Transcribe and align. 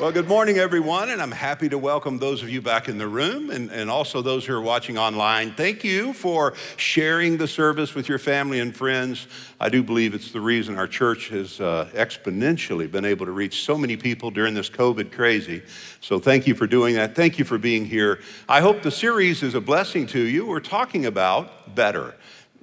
Well, 0.00 0.12
good 0.12 0.28
morning, 0.28 0.56
everyone, 0.56 1.10
and 1.10 1.20
I'm 1.20 1.30
happy 1.30 1.68
to 1.68 1.76
welcome 1.76 2.18
those 2.18 2.42
of 2.42 2.48
you 2.48 2.62
back 2.62 2.88
in 2.88 2.96
the 2.96 3.06
room 3.06 3.50
and, 3.50 3.70
and 3.70 3.90
also 3.90 4.22
those 4.22 4.46
who 4.46 4.54
are 4.54 4.60
watching 4.62 4.96
online. 4.96 5.52
Thank 5.52 5.84
you 5.84 6.14
for 6.14 6.54
sharing 6.78 7.36
the 7.36 7.46
service 7.46 7.94
with 7.94 8.08
your 8.08 8.18
family 8.18 8.60
and 8.60 8.74
friends. 8.74 9.26
I 9.60 9.68
do 9.68 9.82
believe 9.82 10.14
it's 10.14 10.32
the 10.32 10.40
reason 10.40 10.78
our 10.78 10.86
church 10.86 11.28
has 11.28 11.60
uh, 11.60 11.90
exponentially 11.92 12.90
been 12.90 13.04
able 13.04 13.26
to 13.26 13.32
reach 13.32 13.62
so 13.62 13.76
many 13.76 13.98
people 13.98 14.30
during 14.30 14.54
this 14.54 14.70
COVID 14.70 15.12
crazy. 15.12 15.60
So, 16.00 16.18
thank 16.18 16.46
you 16.46 16.54
for 16.54 16.66
doing 16.66 16.94
that. 16.94 17.14
Thank 17.14 17.38
you 17.38 17.44
for 17.44 17.58
being 17.58 17.84
here. 17.84 18.20
I 18.48 18.62
hope 18.62 18.80
the 18.80 18.90
series 18.90 19.42
is 19.42 19.54
a 19.54 19.60
blessing 19.60 20.06
to 20.06 20.18
you. 20.18 20.46
We're 20.46 20.60
talking 20.60 21.04
about 21.04 21.74
better. 21.74 22.14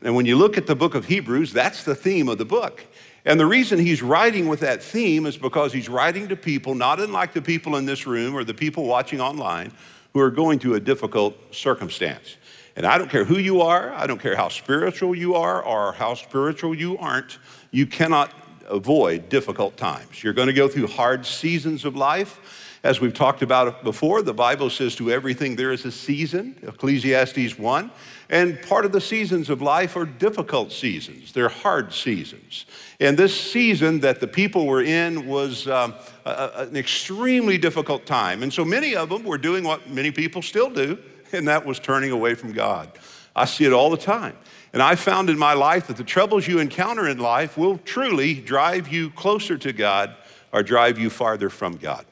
And 0.02 0.16
when 0.16 0.26
you 0.26 0.38
look 0.38 0.58
at 0.58 0.66
the 0.66 0.76
book 0.76 0.96
of 0.96 1.06
Hebrews, 1.06 1.54
that's 1.54 1.84
the 1.84 1.94
theme 1.94 2.30
of 2.30 2.40
the 2.40 2.46
book. 2.46 2.84
And 3.28 3.38
the 3.38 3.46
reason 3.46 3.78
he's 3.78 4.02
writing 4.02 4.48
with 4.48 4.62
that 4.62 4.82
theme 4.82 5.26
is 5.26 5.36
because 5.36 5.74
he's 5.74 5.90
writing 5.90 6.30
to 6.30 6.38
people, 6.38 6.74
not 6.76 7.02
unlike 7.02 7.34
the 7.34 7.42
people 7.42 7.76
in 7.76 7.86
this 7.86 8.08
room 8.08 8.34
or 8.34 8.46
the 8.46 8.54
people 8.54 8.86
watching 8.86 9.20
online, 9.20 9.74
who 10.14 10.22
are 10.22 10.32
going 10.32 10.60
through 10.60 10.76
a 10.76 10.80
difficult 10.80 11.36
circumstance. 11.54 12.38
And 12.78 12.86
I 12.86 12.98
don't 12.98 13.10
care 13.10 13.26
who 13.26 13.38
you 13.38 13.60
are, 13.62 13.92
I 13.92 14.08
don't 14.08 14.22
care 14.22 14.38
how 14.38 14.48
spiritual 14.48 15.14
you 15.14 15.36
are 15.36 15.62
or 15.62 15.92
how 15.92 16.14
spiritual 16.14 16.74
you 16.74 16.98
aren't, 17.00 17.38
you 17.70 17.86
cannot 17.86 18.32
avoid 18.70 19.28
difficult 19.28 19.76
times. 19.76 20.24
You're 20.24 20.32
going 20.32 20.48
to 20.48 20.54
go 20.54 20.70
through 20.70 20.88
hard 20.88 21.26
seasons 21.26 21.84
of 21.84 21.98
life. 21.98 22.40
As 22.88 23.02
we've 23.02 23.14
talked 23.14 23.42
about 23.42 23.84
before, 23.84 24.22
the 24.22 24.34
Bible 24.34 24.70
says 24.70 24.96
to 24.96 25.12
everything 25.12 25.58
there 25.58 25.74
is 25.74 25.84
a 25.84 25.92
season, 25.92 26.58
Ecclesiastes 26.64 27.60
1. 27.60 27.92
And 28.30 28.62
part 28.62 28.86
of 28.86 28.94
the 28.94 29.02
seasons 29.02 29.50
of 29.50 29.62
life 29.62 29.98
are 29.98 30.06
difficult 30.06 30.72
seasons, 30.72 31.34
they're 31.34 31.50
hard 31.50 31.92
seasons. 31.92 32.66
And 33.02 33.18
this 33.18 33.38
season 33.38 34.00
that 34.00 34.22
the 34.22 34.28
people 34.28 34.66
were 34.66 34.82
in 34.82 35.28
was 35.28 35.68
um, 35.68 35.96
a, 36.24 36.52
an 36.60 36.78
extremely 36.78 37.58
difficult 37.58 38.06
time. 38.06 38.42
And 38.42 38.54
so 38.54 38.64
many 38.64 38.96
of 38.96 39.10
them 39.10 39.26
were 39.26 39.38
doing 39.38 39.66
what 39.66 39.90
many 39.90 40.12
people 40.12 40.42
still 40.42 40.70
do, 40.70 40.98
and 41.34 41.46
that 41.50 41.66
was 41.66 41.80
turning 41.80 42.12
away 42.12 42.36
from 42.36 42.54
God. 42.54 42.90
I 43.36 43.44
see 43.44 43.66
it 43.66 43.74
all 43.74 43.90
the 43.90 43.98
time. 43.98 44.38
And 44.72 44.82
I 44.82 44.96
found 44.96 45.30
in 45.30 45.38
my 45.38 45.52
life 45.52 45.88
that 45.88 45.98
the 45.98 46.06
troubles 46.06 46.48
you 46.48 46.60
encounter 46.60 47.06
in 47.06 47.18
life 47.18 47.58
will 47.58 47.80
truly 47.80 48.36
drive 48.36 48.88
you 48.88 49.10
closer 49.10 49.58
to 49.58 49.74
God 49.74 50.16
or 50.54 50.64
drive 50.64 50.98
you 50.98 51.10
farther 51.10 51.50
from 51.50 51.76
God. 51.76 52.06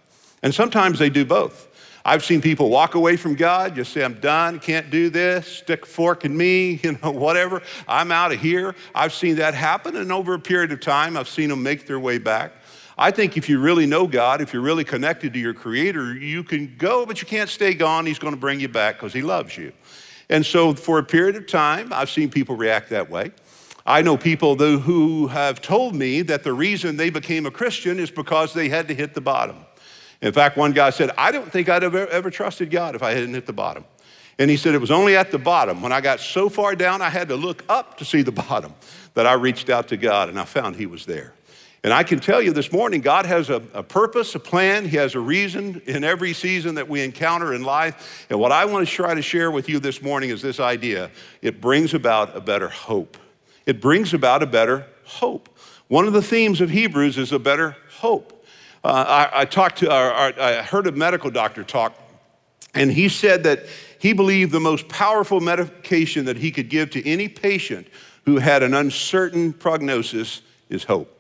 And 0.46 0.54
sometimes 0.54 1.00
they 1.00 1.10
do 1.10 1.26
both. 1.26 1.70
I've 2.06 2.24
seen 2.24 2.40
people 2.40 2.70
walk 2.70 2.94
away 2.94 3.18
from 3.18 3.34
God, 3.34 3.74
just 3.74 3.92
say, 3.92 4.04
I'm 4.04 4.20
done, 4.20 4.60
can't 4.60 4.92
do 4.92 5.10
this, 5.10 5.48
stick 5.48 5.82
a 5.82 5.86
fork 5.88 6.24
in 6.24 6.38
me, 6.38 6.74
you 6.84 7.00
know, 7.02 7.10
whatever, 7.10 7.64
I'm 7.88 8.12
out 8.12 8.32
of 8.32 8.40
here. 8.40 8.76
I've 8.94 9.12
seen 9.12 9.38
that 9.38 9.56
happen, 9.56 9.96
and 9.96 10.12
over 10.12 10.36
a 10.36 10.40
period 10.40 10.72
of 10.72 10.82
time, 10.82 11.18
I've 11.18 11.28
seen 11.28 11.50
them 11.50 11.64
make 11.64 11.88
their 11.88 12.00
way 12.00 12.20
back. 12.20 12.52
I 12.96 13.10
think 13.10 13.38
if 13.38 13.50
you 13.50 13.60
really 13.60 13.88
know 13.88 14.06
God, 14.06 14.40
if 14.40 14.54
you're 14.54 14.62
really 14.62 14.84
connected 14.84 15.34
to 15.34 15.40
your 15.40 15.56
Creator, 15.56 16.14
you 16.14 16.44
can 16.44 16.76
go, 16.78 17.08
but 17.08 17.22
you 17.22 17.28
can't 17.28 17.50
stay 17.50 17.73
gone. 17.73 18.06
He's 18.06 18.20
going 18.20 18.36
to 18.36 18.40
bring 18.40 18.60
you 18.60 18.70
back 18.70 18.98
because 18.98 19.14
He 19.14 19.23
loves 19.23 19.58
you. 19.58 19.73
And 20.30 20.46
so, 20.46 20.76
for 20.76 21.00
a 21.00 21.04
period 21.04 21.38
of 21.38 21.48
time, 21.48 21.92
I've 21.92 22.12
seen 22.12 22.30
people 22.30 22.56
react 22.56 22.92
that 22.92 23.10
way. 23.10 23.32
I 23.84 24.04
know 24.04 24.16
people 24.16 24.56
who 24.56 25.26
have 25.26 25.60
told 25.60 25.96
me 25.96 26.22
that 26.22 26.44
the 26.44 26.54
reason 26.54 26.98
they 26.98 27.10
became 27.10 27.48
a 27.48 27.52
Christian 27.52 27.98
is 27.98 28.11
because 28.11 28.54
they 28.54 28.70
had 28.70 28.88
to 28.89 28.94
hit 28.94 29.16
the 29.16 29.22
bottom. 29.22 29.64
In 30.21 30.31
fact, 30.31 30.58
one 30.58 30.71
guy 30.71 30.89
said, 30.89 31.11
I 31.17 31.31
don't 31.31 31.52
think 31.52 31.70
I'd 31.70 31.83
have 31.83 31.95
ever 31.95 32.30
trusted 32.30 32.71
God 32.71 32.95
if 32.95 33.03
I 33.03 33.11
hadn't 33.11 33.33
hit 33.33 33.45
the 33.45 33.53
bottom. 33.53 33.86
And 34.37 34.49
he 34.49 34.58
said, 34.58 34.76
It 34.76 34.81
was 34.81 34.92
only 34.92 35.15
at 35.15 35.31
the 35.31 35.37
bottom, 35.37 35.81
when 35.81 35.92
I 35.92 36.02
got 36.02 36.20
so 36.20 36.49
far 36.49 36.76
down, 36.76 37.02
I 37.02 37.09
had 37.09 37.30
to 37.30 37.36
look 37.36 37.64
up 37.70 37.98
to 37.98 38.05
see 38.05 38.21
the 38.21 38.31
bottom, 38.31 38.73
that 39.14 39.25
I 39.25 39.33
reached 39.33 39.70
out 39.70 39.87
to 39.89 39.98
God 39.98 40.30
and 40.30 40.39
I 40.39 40.45
found 40.45 40.75
He 40.75 40.86
was 40.86 41.05
there. 41.05 41.33
And 41.83 41.93
I 41.93 42.02
can 42.02 42.20
tell 42.20 42.42
you 42.42 42.52
this 42.52 42.71
morning, 42.71 43.02
God 43.02 43.27
has 43.27 43.52
a, 43.52 43.61
a, 43.75 43.83
purpose, 43.83 44.33
a 44.33 44.39
plan. 44.39 44.87
He 44.87 44.98
has 44.98 45.14
a 45.14 45.20
reason 45.20 45.83
in 45.86 46.04
every 46.04 46.33
season 46.33 46.75
that 46.75 46.89
we 46.89 47.04
encounter 47.04 47.54
in 47.54 47.64
life. 47.64 48.25
And 48.31 48.39
what 48.39 48.52
I 48.52 48.65
want 48.65 48.87
to 48.87 48.92
try 48.92 49.14
to 49.14 49.21
share 49.21 49.52
with 49.52 49.70
you 49.70 49.80
this 49.80 50.02
morning 50.02 50.31
is 50.31 50.42
this 50.42 50.59
idea 50.59 51.11
it 51.43 51.61
brings 51.61 51.93
about 51.93 52.36
a 52.36 52.42
better 52.42 52.70
hope. 52.70 53.17
It 53.67 53.81
brings 53.81 54.15
about 54.15 54.42
a 54.42 54.48
better 54.48 54.87
hope. 55.04 55.48
One 55.87 56.08
of 56.08 56.14
the 56.14 56.23
themes 56.23 56.59
of 56.59 56.71
Hebrews 56.71 57.20
is 57.20 57.31
a 57.31 57.37
better 57.37 57.77
hope. 57.99 58.35
Uh, 58.86 59.28
I, 59.34 59.42
I, 59.42 59.46
talked 59.46 59.80
to, 59.80 59.92
I 59.92 60.62
heard 60.62 60.86
a 60.86 60.92
medical 60.92 61.32
doctor 61.32 61.64
talk, 61.64 61.98
and 62.76 62.92
he 62.92 63.10
said 63.10 63.42
that 63.46 63.66
he 63.98 64.14
believed 64.14 64.52
the 64.52 64.60
most 64.60 64.88
powerful 64.90 65.40
medication 65.40 66.26
that 66.26 66.38
he 66.38 66.52
could 66.52 66.70
give 66.70 66.92
to 66.92 67.04
any 67.04 67.28
patient 67.28 67.88
who 68.26 68.38
had 68.38 68.62
an 68.62 68.76
uncertain 68.76 69.54
prognosis 69.54 70.44
is 70.70 70.84
hope. 70.84 71.12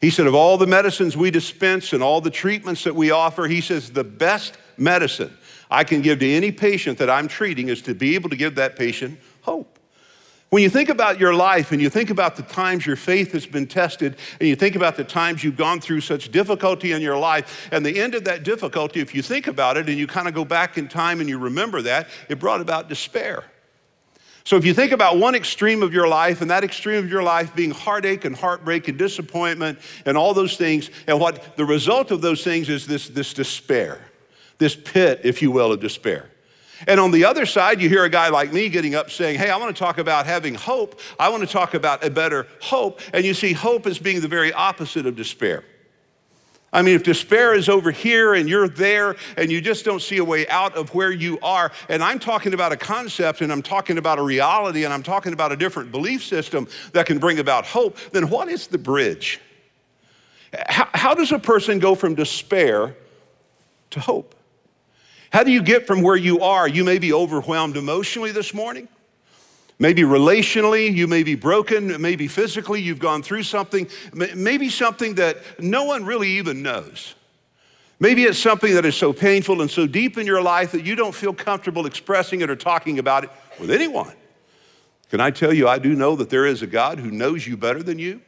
He 0.00 0.10
said, 0.10 0.26
of 0.26 0.34
all 0.34 0.58
the 0.58 0.66
medicines 0.66 1.16
we 1.16 1.30
dispense 1.30 1.92
and 1.92 2.02
all 2.02 2.20
the 2.20 2.28
treatments 2.28 2.82
that 2.82 2.96
we 2.96 3.12
offer, 3.12 3.46
he 3.46 3.60
says, 3.60 3.92
the 3.92 4.02
best 4.02 4.58
medicine 4.76 5.38
I 5.70 5.84
can 5.84 6.02
give 6.02 6.18
to 6.18 6.28
any 6.28 6.50
patient 6.50 6.98
that 6.98 7.08
I'm 7.08 7.28
treating 7.28 7.68
is 7.68 7.82
to 7.82 7.94
be 7.94 8.16
able 8.16 8.30
to 8.30 8.36
give 8.36 8.56
that 8.56 8.74
patient 8.74 9.20
hope. 9.42 9.75
When 10.50 10.62
you 10.62 10.70
think 10.70 10.88
about 10.88 11.18
your 11.18 11.34
life 11.34 11.72
and 11.72 11.82
you 11.82 11.90
think 11.90 12.08
about 12.08 12.36
the 12.36 12.42
times 12.42 12.86
your 12.86 12.94
faith 12.94 13.32
has 13.32 13.46
been 13.46 13.66
tested 13.66 14.16
and 14.38 14.48
you 14.48 14.54
think 14.54 14.76
about 14.76 14.96
the 14.96 15.02
times 15.02 15.42
you've 15.42 15.56
gone 15.56 15.80
through 15.80 16.02
such 16.02 16.30
difficulty 16.30 16.92
in 16.92 17.02
your 17.02 17.18
life 17.18 17.68
and 17.72 17.84
the 17.84 17.98
end 17.98 18.14
of 18.14 18.24
that 18.24 18.44
difficulty, 18.44 19.00
if 19.00 19.12
you 19.12 19.22
think 19.22 19.48
about 19.48 19.76
it 19.76 19.88
and 19.88 19.98
you 19.98 20.06
kind 20.06 20.28
of 20.28 20.34
go 20.34 20.44
back 20.44 20.78
in 20.78 20.86
time 20.86 21.20
and 21.20 21.28
you 21.28 21.36
remember 21.36 21.82
that, 21.82 22.08
it 22.28 22.38
brought 22.38 22.60
about 22.60 22.88
despair. 22.88 23.42
So 24.44 24.56
if 24.56 24.64
you 24.64 24.72
think 24.72 24.92
about 24.92 25.18
one 25.18 25.34
extreme 25.34 25.82
of 25.82 25.92
your 25.92 26.06
life 26.06 26.40
and 26.40 26.52
that 26.52 26.62
extreme 26.62 27.02
of 27.02 27.10
your 27.10 27.24
life 27.24 27.52
being 27.56 27.72
heartache 27.72 28.24
and 28.24 28.36
heartbreak 28.36 28.86
and 28.86 28.96
disappointment 28.96 29.80
and 30.04 30.16
all 30.16 30.32
those 30.32 30.56
things, 30.56 30.88
and 31.08 31.18
what 31.18 31.56
the 31.56 31.64
result 31.64 32.12
of 32.12 32.20
those 32.20 32.44
things 32.44 32.68
is 32.68 32.86
this, 32.86 33.08
this 33.08 33.34
despair, 33.34 34.00
this 34.58 34.76
pit, 34.76 35.22
if 35.24 35.42
you 35.42 35.50
will, 35.50 35.72
of 35.72 35.80
despair. 35.80 36.30
And 36.86 37.00
on 37.00 37.10
the 37.10 37.24
other 37.24 37.46
side, 37.46 37.80
you 37.80 37.88
hear 37.88 38.04
a 38.04 38.10
guy 38.10 38.28
like 38.28 38.52
me 38.52 38.68
getting 38.68 38.94
up 38.94 39.10
saying, 39.10 39.38
Hey, 39.38 39.50
I 39.50 39.56
want 39.56 39.74
to 39.74 39.78
talk 39.78 39.98
about 39.98 40.26
having 40.26 40.54
hope. 40.54 41.00
I 41.18 41.28
want 41.30 41.42
to 41.42 41.48
talk 41.48 41.74
about 41.74 42.04
a 42.04 42.10
better 42.10 42.46
hope. 42.60 43.00
And 43.12 43.24
you 43.24 43.34
see 43.34 43.52
hope 43.52 43.86
as 43.86 43.98
being 43.98 44.20
the 44.20 44.28
very 44.28 44.52
opposite 44.52 45.06
of 45.06 45.16
despair. 45.16 45.64
I 46.72 46.82
mean, 46.82 46.94
if 46.94 47.04
despair 47.04 47.54
is 47.54 47.70
over 47.70 47.90
here 47.90 48.34
and 48.34 48.48
you're 48.48 48.68
there 48.68 49.16
and 49.38 49.50
you 49.50 49.62
just 49.62 49.84
don't 49.84 50.02
see 50.02 50.18
a 50.18 50.24
way 50.24 50.46
out 50.48 50.76
of 50.76 50.94
where 50.94 51.10
you 51.10 51.38
are, 51.42 51.72
and 51.88 52.04
I'm 52.04 52.18
talking 52.18 52.52
about 52.52 52.70
a 52.70 52.76
concept 52.76 53.40
and 53.40 53.50
I'm 53.50 53.62
talking 53.62 53.96
about 53.96 54.18
a 54.18 54.22
reality 54.22 54.84
and 54.84 54.92
I'm 54.92 55.02
talking 55.02 55.32
about 55.32 55.52
a 55.52 55.56
different 55.56 55.90
belief 55.90 56.22
system 56.22 56.68
that 56.92 57.06
can 57.06 57.18
bring 57.18 57.38
about 57.38 57.64
hope, 57.64 57.96
then 58.12 58.28
what 58.28 58.48
is 58.48 58.66
the 58.66 58.76
bridge? 58.76 59.40
How, 60.68 60.88
how 60.92 61.14
does 61.14 61.32
a 61.32 61.38
person 61.38 61.78
go 61.78 61.94
from 61.94 62.14
despair 62.14 62.94
to 63.90 64.00
hope? 64.00 64.34
How 65.36 65.42
do 65.42 65.52
you 65.52 65.62
get 65.62 65.86
from 65.86 66.00
where 66.00 66.16
you 66.16 66.40
are? 66.40 66.66
You 66.66 66.82
may 66.82 66.98
be 66.98 67.12
overwhelmed 67.12 67.76
emotionally 67.76 68.32
this 68.32 68.54
morning. 68.54 68.88
Maybe 69.78 70.00
relationally, 70.00 70.90
you 70.90 71.06
may 71.06 71.24
be 71.24 71.34
broken. 71.34 72.00
Maybe 72.00 72.26
physically, 72.26 72.80
you've 72.80 73.00
gone 73.00 73.22
through 73.22 73.42
something. 73.42 73.86
Maybe 74.14 74.70
something 74.70 75.16
that 75.16 75.36
no 75.60 75.84
one 75.84 76.06
really 76.06 76.38
even 76.38 76.62
knows. 76.62 77.14
Maybe 78.00 78.22
it's 78.22 78.38
something 78.38 78.72
that 78.76 78.86
is 78.86 78.96
so 78.96 79.12
painful 79.12 79.60
and 79.60 79.70
so 79.70 79.86
deep 79.86 80.16
in 80.16 80.26
your 80.26 80.40
life 80.40 80.72
that 80.72 80.86
you 80.86 80.96
don't 80.96 81.14
feel 81.14 81.34
comfortable 81.34 81.84
expressing 81.84 82.40
it 82.40 82.48
or 82.48 82.56
talking 82.56 82.98
about 82.98 83.24
it 83.24 83.30
with 83.60 83.70
anyone. 83.70 84.14
Can 85.10 85.20
I 85.20 85.30
tell 85.30 85.52
you, 85.52 85.68
I 85.68 85.78
do 85.78 85.94
know 85.94 86.16
that 86.16 86.30
there 86.30 86.46
is 86.46 86.62
a 86.62 86.66
God 86.66 86.98
who 86.98 87.10
knows 87.10 87.46
you 87.46 87.58
better 87.58 87.82
than 87.82 87.98
you. 87.98 88.22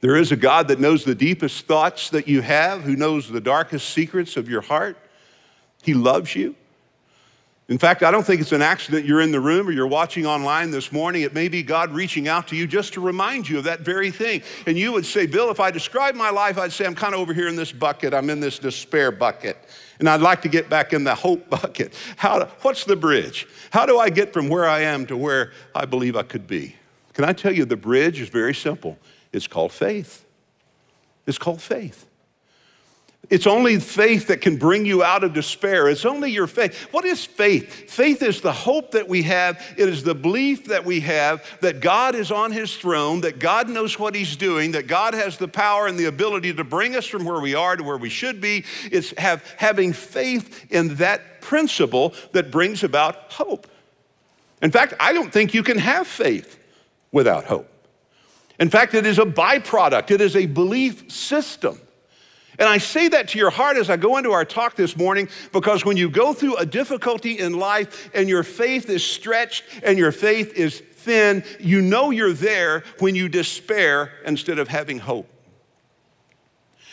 There 0.00 0.16
is 0.16 0.32
a 0.32 0.36
God 0.36 0.66
that 0.66 0.80
knows 0.80 1.04
the 1.04 1.14
deepest 1.14 1.66
thoughts 1.66 2.10
that 2.10 2.26
you 2.26 2.40
have, 2.40 2.82
who 2.82 2.96
knows 2.96 3.28
the 3.28 3.40
darkest 3.40 3.90
secrets 3.90 4.36
of 4.36 4.48
your 4.48 4.62
heart. 4.62 4.98
He 5.82 5.94
loves 5.94 6.34
you. 6.34 6.54
In 7.68 7.76
fact, 7.76 8.02
I 8.02 8.10
don't 8.10 8.24
think 8.24 8.40
it's 8.40 8.52
an 8.52 8.62
accident 8.62 9.04
you're 9.04 9.20
in 9.20 9.30
the 9.30 9.40
room 9.40 9.68
or 9.68 9.72
you're 9.72 9.86
watching 9.86 10.24
online 10.24 10.70
this 10.70 10.90
morning. 10.90 11.20
It 11.20 11.34
may 11.34 11.48
be 11.48 11.62
God 11.62 11.92
reaching 11.92 12.26
out 12.26 12.48
to 12.48 12.56
you 12.56 12.66
just 12.66 12.94
to 12.94 13.00
remind 13.02 13.46
you 13.46 13.58
of 13.58 13.64
that 13.64 13.80
very 13.80 14.10
thing. 14.10 14.40
And 14.66 14.78
you 14.78 14.90
would 14.92 15.04
say, 15.04 15.26
Bill, 15.26 15.50
if 15.50 15.60
I 15.60 15.70
describe 15.70 16.14
my 16.14 16.30
life, 16.30 16.56
I'd 16.56 16.72
say, 16.72 16.86
I'm 16.86 16.94
kind 16.94 17.12
of 17.12 17.20
over 17.20 17.34
here 17.34 17.46
in 17.46 17.56
this 17.56 17.70
bucket. 17.70 18.14
I'm 18.14 18.30
in 18.30 18.40
this 18.40 18.58
despair 18.58 19.12
bucket. 19.12 19.58
And 19.98 20.08
I'd 20.08 20.22
like 20.22 20.40
to 20.42 20.48
get 20.48 20.70
back 20.70 20.94
in 20.94 21.04
the 21.04 21.14
hope 21.14 21.50
bucket. 21.50 21.92
How, 22.16 22.46
what's 22.62 22.84
the 22.84 22.96
bridge? 22.96 23.46
How 23.70 23.84
do 23.84 23.98
I 23.98 24.08
get 24.08 24.32
from 24.32 24.48
where 24.48 24.66
I 24.66 24.80
am 24.80 25.04
to 25.06 25.16
where 25.16 25.52
I 25.74 25.84
believe 25.84 26.16
I 26.16 26.22
could 26.22 26.46
be? 26.46 26.74
Can 27.12 27.26
I 27.26 27.34
tell 27.34 27.52
you, 27.52 27.66
the 27.66 27.76
bridge 27.76 28.18
is 28.18 28.30
very 28.30 28.54
simple. 28.54 28.96
It's 29.30 29.46
called 29.46 29.72
faith. 29.72 30.24
It's 31.26 31.36
called 31.36 31.60
faith. 31.60 32.07
It's 33.30 33.46
only 33.46 33.78
faith 33.78 34.28
that 34.28 34.40
can 34.40 34.56
bring 34.56 34.86
you 34.86 35.04
out 35.04 35.22
of 35.22 35.34
despair. 35.34 35.88
It's 35.88 36.06
only 36.06 36.30
your 36.30 36.46
faith. 36.46 36.88
What 36.92 37.04
is 37.04 37.26
faith? 37.26 37.90
Faith 37.90 38.22
is 38.22 38.40
the 38.40 38.52
hope 38.52 38.92
that 38.92 39.06
we 39.06 39.22
have. 39.24 39.62
It 39.76 39.86
is 39.88 40.02
the 40.02 40.14
belief 40.14 40.66
that 40.66 40.86
we 40.86 41.00
have 41.00 41.44
that 41.60 41.80
God 41.80 42.14
is 42.14 42.30
on 42.30 42.52
his 42.52 42.74
throne, 42.74 43.20
that 43.20 43.38
God 43.38 43.68
knows 43.68 43.98
what 43.98 44.14
he's 44.14 44.34
doing, 44.34 44.72
that 44.72 44.86
God 44.86 45.12
has 45.12 45.36
the 45.36 45.48
power 45.48 45.86
and 45.86 45.98
the 45.98 46.06
ability 46.06 46.54
to 46.54 46.64
bring 46.64 46.96
us 46.96 47.06
from 47.06 47.26
where 47.26 47.40
we 47.40 47.54
are 47.54 47.76
to 47.76 47.82
where 47.82 47.98
we 47.98 48.08
should 48.08 48.40
be. 48.40 48.64
It's 48.90 49.10
have, 49.18 49.44
having 49.58 49.92
faith 49.92 50.72
in 50.72 50.94
that 50.96 51.42
principle 51.42 52.14
that 52.32 52.50
brings 52.50 52.82
about 52.82 53.32
hope. 53.32 53.66
In 54.62 54.70
fact, 54.70 54.94
I 54.98 55.12
don't 55.12 55.32
think 55.32 55.52
you 55.52 55.62
can 55.62 55.78
have 55.78 56.06
faith 56.06 56.58
without 57.12 57.44
hope. 57.44 57.68
In 58.58 58.70
fact, 58.70 58.94
it 58.94 59.04
is 59.04 59.18
a 59.18 59.24
byproduct, 59.24 60.10
it 60.10 60.22
is 60.22 60.34
a 60.34 60.46
belief 60.46 61.12
system. 61.12 61.78
And 62.58 62.68
I 62.68 62.78
say 62.78 63.08
that 63.08 63.28
to 63.28 63.38
your 63.38 63.50
heart 63.50 63.76
as 63.76 63.88
I 63.88 63.96
go 63.96 64.16
into 64.16 64.32
our 64.32 64.44
talk 64.44 64.74
this 64.74 64.96
morning 64.96 65.28
because 65.52 65.84
when 65.84 65.96
you 65.96 66.10
go 66.10 66.32
through 66.32 66.56
a 66.56 66.66
difficulty 66.66 67.38
in 67.38 67.52
life 67.52 68.10
and 68.12 68.28
your 68.28 68.42
faith 68.42 68.90
is 68.90 69.04
stretched 69.04 69.62
and 69.84 69.96
your 69.96 70.10
faith 70.10 70.54
is 70.54 70.80
thin, 70.80 71.44
you 71.60 71.80
know 71.80 72.10
you're 72.10 72.32
there 72.32 72.82
when 72.98 73.14
you 73.14 73.28
despair 73.28 74.12
instead 74.26 74.58
of 74.58 74.66
having 74.66 74.98
hope. 74.98 75.28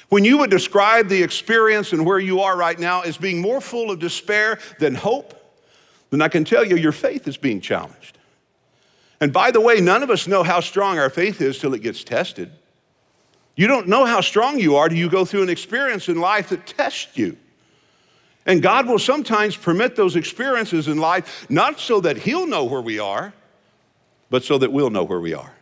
When 0.10 0.24
you 0.24 0.38
would 0.38 0.52
describe 0.52 1.08
the 1.08 1.24
experience 1.24 1.92
and 1.92 2.06
where 2.06 2.20
you 2.20 2.42
are 2.42 2.56
right 2.56 2.78
now 2.78 3.02
as 3.02 3.18
being 3.18 3.42
more 3.42 3.60
full 3.60 3.90
of 3.90 3.98
despair 3.98 4.60
than 4.78 4.94
hope, 4.94 5.34
then 6.12 6.22
I 6.22 6.28
can 6.28 6.46
tell 6.46 6.64
you 6.64 6.76
your 6.76 6.92
faith 6.92 7.28
is 7.28 7.38
being 7.38 7.60
challenged. 7.60 8.20
And 9.20 9.34
by 9.34 9.50
the 9.50 9.62
way, 9.62 9.82
none 9.82 10.04
of 10.04 10.12
us 10.12 10.28
know 10.28 10.44
how 10.44 10.60
strong 10.60 11.00
our 11.00 11.10
faith 11.10 11.42
is 11.42 11.58
till 11.58 11.74
it 11.74 11.82
gets 11.82 12.04
tested. 12.04 12.52
You 13.56 13.68
don't 13.68 13.88
know 13.88 14.06
how 14.06 14.22
strong 14.22 14.60
you 14.60 14.76
are 14.76 14.90
till 14.90 14.98
you 14.98 15.10
go 15.10 15.26
through 15.26 15.44
an 15.44 15.50
experience 15.50 16.10
in 16.10 16.20
life 16.20 16.50
that 16.50 16.68
tests 16.68 17.18
you. 17.18 17.38
And 18.46 18.62
God 18.62 18.88
will 18.88 19.00
sometimes 19.00 19.56
permit 19.56 19.96
those 19.96 20.16
experiences 20.16 20.88
in 20.88 20.98
life, 20.98 21.50
not 21.50 21.80
so 21.80 22.00
that 22.02 22.18
He'll 22.18 22.46
know 22.46 22.66
where 22.66 22.82
we 22.82 23.00
are, 23.00 23.34
but 24.30 24.44
so 24.44 24.58
that 24.58 24.72
we'll 24.72 24.90
know 24.90 25.04
where 25.04 25.20
we 25.20 25.34
are. 25.34 25.54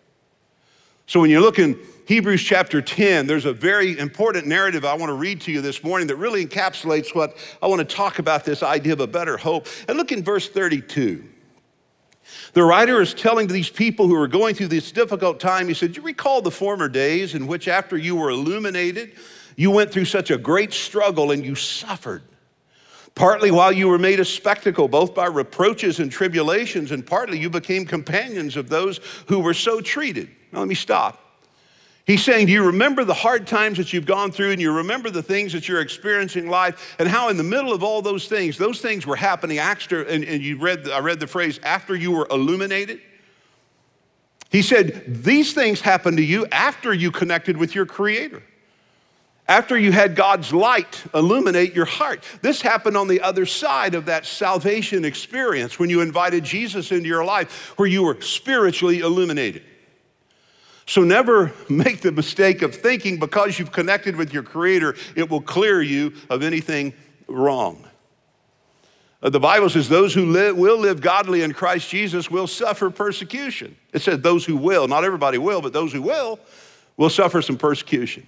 So 1.05 1.19
when 1.19 1.29
you 1.29 1.39
look 1.39 1.59
in 1.59 1.77
Hebrews 2.07 2.43
chapter 2.43 2.81
10, 2.81 3.27
there's 3.27 3.45
a 3.45 3.53
very 3.53 3.97
important 3.97 4.47
narrative 4.47 4.83
I 4.83 4.95
want 4.95 5.09
to 5.09 5.15
read 5.15 5.41
to 5.41 5.51
you 5.51 5.61
this 5.61 5.83
morning 5.83 6.07
that 6.07 6.15
really 6.15 6.45
encapsulates 6.45 7.15
what 7.15 7.37
I 7.61 7.67
want 7.67 7.87
to 7.87 7.95
talk 7.95 8.19
about 8.19 8.43
this 8.43 8.63
idea 8.63 8.93
of 8.93 8.99
a 8.99 9.07
better 9.07 9.37
hope. 9.37 9.67
And 9.87 9.97
look 9.97 10.11
in 10.11 10.23
verse 10.23 10.49
32. 10.49 11.23
The 12.53 12.63
writer 12.63 13.01
is 13.01 13.15
telling 13.15 13.47
these 13.47 13.69
people 13.69 14.07
who 14.07 14.15
are 14.15 14.27
going 14.27 14.53
through 14.53 14.67
this 14.67 14.91
difficult 14.91 15.39
time, 15.39 15.67
he 15.67 15.73
said, 15.73 15.97
You 15.97 16.03
recall 16.03 16.41
the 16.41 16.51
former 16.51 16.87
days 16.87 17.33
in 17.33 17.47
which, 17.47 17.67
after 17.67 17.97
you 17.97 18.15
were 18.15 18.29
illuminated, 18.29 19.13
you 19.55 19.71
went 19.71 19.91
through 19.91 20.05
such 20.05 20.29
a 20.29 20.37
great 20.37 20.71
struggle 20.71 21.31
and 21.31 21.43
you 21.43 21.55
suffered. 21.55 22.21
Partly 23.15 23.51
while 23.51 23.71
you 23.71 23.87
were 23.87 23.99
made 23.99 24.19
a 24.19 24.25
spectacle, 24.25 24.87
both 24.87 25.15
by 25.15 25.25
reproaches 25.25 25.99
and 25.99 26.11
tribulations, 26.11 26.91
and 26.91 27.05
partly 27.05 27.39
you 27.39 27.49
became 27.49 27.85
companions 27.85 28.55
of 28.55 28.69
those 28.69 28.99
who 29.27 29.39
were 29.39 29.53
so 29.53 29.81
treated. 29.81 30.29
Now, 30.51 30.59
let 30.59 30.67
me 30.67 30.75
stop. 30.75 31.22
He's 32.05 32.23
saying, 32.23 32.47
Do 32.47 32.51
you 32.51 32.65
remember 32.65 33.05
the 33.05 33.13
hard 33.13 33.47
times 33.47 33.77
that 33.77 33.93
you've 33.93 34.05
gone 34.05 34.31
through 34.31 34.51
and 34.51 34.61
you 34.61 34.73
remember 34.73 35.09
the 35.09 35.23
things 35.23 35.53
that 35.53 35.69
you're 35.69 35.79
experiencing 35.79 36.45
in 36.45 36.49
life 36.49 36.95
and 36.99 37.07
how 37.07 37.29
in 37.29 37.37
the 37.37 37.43
middle 37.43 37.71
of 37.71 37.81
all 37.81 38.01
those 38.01 38.27
things, 38.27 38.57
those 38.57 38.81
things 38.81 39.07
were 39.07 39.15
happening 39.15 39.57
after, 39.57 40.03
and, 40.03 40.23
and 40.23 40.43
you 40.43 40.57
read, 40.57 40.89
I 40.89 40.99
read 40.99 41.21
the 41.21 41.27
phrase, 41.27 41.59
after 41.63 41.95
you 41.95 42.11
were 42.11 42.27
illuminated? 42.29 42.99
He 44.49 44.61
said, 44.61 45.23
These 45.23 45.53
things 45.53 45.79
happened 45.79 46.17
to 46.17 46.23
you 46.23 46.45
after 46.47 46.93
you 46.93 47.09
connected 47.09 47.55
with 47.55 47.73
your 47.73 47.85
Creator, 47.85 48.43
after 49.47 49.77
you 49.77 49.93
had 49.93 50.13
God's 50.13 50.51
light 50.51 51.05
illuminate 51.13 51.73
your 51.73 51.85
heart. 51.85 52.25
This 52.41 52.61
happened 52.61 52.97
on 52.97 53.07
the 53.07 53.21
other 53.21 53.45
side 53.45 53.95
of 53.95 54.07
that 54.07 54.25
salvation 54.25 55.05
experience 55.05 55.79
when 55.79 55.89
you 55.89 56.01
invited 56.01 56.43
Jesus 56.43 56.91
into 56.91 57.07
your 57.07 57.23
life, 57.23 57.73
where 57.77 57.87
you 57.87 58.03
were 58.03 58.19
spiritually 58.19 58.99
illuminated. 58.99 59.63
So 60.85 61.01
never 61.01 61.53
make 61.69 62.01
the 62.01 62.11
mistake 62.11 62.61
of 62.61 62.75
thinking 62.75 63.19
because 63.19 63.59
you've 63.59 63.71
connected 63.71 64.15
with 64.15 64.33
your 64.33 64.43
Creator, 64.43 64.95
it 65.15 65.29
will 65.29 65.41
clear 65.41 65.81
you 65.81 66.13
of 66.29 66.43
anything 66.43 66.93
wrong. 67.27 67.87
Uh, 69.21 69.29
the 69.29 69.39
Bible 69.39 69.69
says 69.69 69.87
those 69.87 70.13
who 70.13 70.25
live, 70.25 70.57
will 70.57 70.77
live 70.77 70.99
godly 70.99 71.43
in 71.43 71.53
Christ 71.53 71.89
Jesus 71.89 72.29
will 72.29 72.47
suffer 72.47 72.89
persecution. 72.89 73.75
It 73.93 74.01
says 74.01 74.19
those 74.19 74.45
who 74.45 74.57
will, 74.57 74.87
not 74.87 75.05
everybody 75.05 75.37
will, 75.37 75.61
but 75.61 75.71
those 75.71 75.93
who 75.93 76.01
will, 76.01 76.39
will 76.97 77.09
suffer 77.09 77.41
some 77.41 77.57
persecution. 77.57 78.27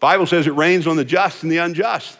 Bible 0.00 0.26
says 0.26 0.46
it 0.46 0.54
rains 0.54 0.86
on 0.86 0.96
the 0.96 1.04
just 1.04 1.42
and 1.42 1.52
the 1.52 1.58
unjust. 1.58 2.18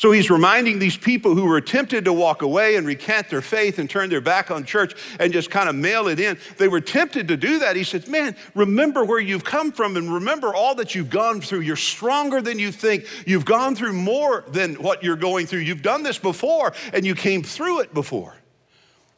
So 0.00 0.12
he's 0.12 0.30
reminding 0.30 0.78
these 0.78 0.96
people 0.96 1.34
who 1.34 1.44
were 1.44 1.60
tempted 1.60 2.06
to 2.06 2.12
walk 2.14 2.40
away 2.40 2.76
and 2.76 2.86
recant 2.86 3.28
their 3.28 3.42
faith 3.42 3.78
and 3.78 3.90
turn 3.90 4.08
their 4.08 4.22
back 4.22 4.50
on 4.50 4.64
church 4.64 4.94
and 5.18 5.30
just 5.30 5.50
kind 5.50 5.68
of 5.68 5.74
mail 5.74 6.08
it 6.08 6.18
in. 6.18 6.38
They 6.56 6.68
were 6.68 6.80
tempted 6.80 7.28
to 7.28 7.36
do 7.36 7.58
that. 7.58 7.76
He 7.76 7.84
says, 7.84 8.08
Man, 8.08 8.34
remember 8.54 9.04
where 9.04 9.18
you've 9.18 9.44
come 9.44 9.70
from 9.72 9.98
and 9.98 10.10
remember 10.10 10.54
all 10.54 10.74
that 10.76 10.94
you've 10.94 11.10
gone 11.10 11.42
through. 11.42 11.60
You're 11.60 11.76
stronger 11.76 12.40
than 12.40 12.58
you 12.58 12.72
think. 12.72 13.04
You've 13.26 13.44
gone 13.44 13.76
through 13.76 13.92
more 13.92 14.46
than 14.48 14.76
what 14.76 15.02
you're 15.02 15.16
going 15.16 15.46
through. 15.46 15.58
You've 15.58 15.82
done 15.82 16.02
this 16.02 16.16
before 16.16 16.72
and 16.94 17.04
you 17.04 17.14
came 17.14 17.42
through 17.42 17.80
it 17.80 17.92
before. 17.92 18.34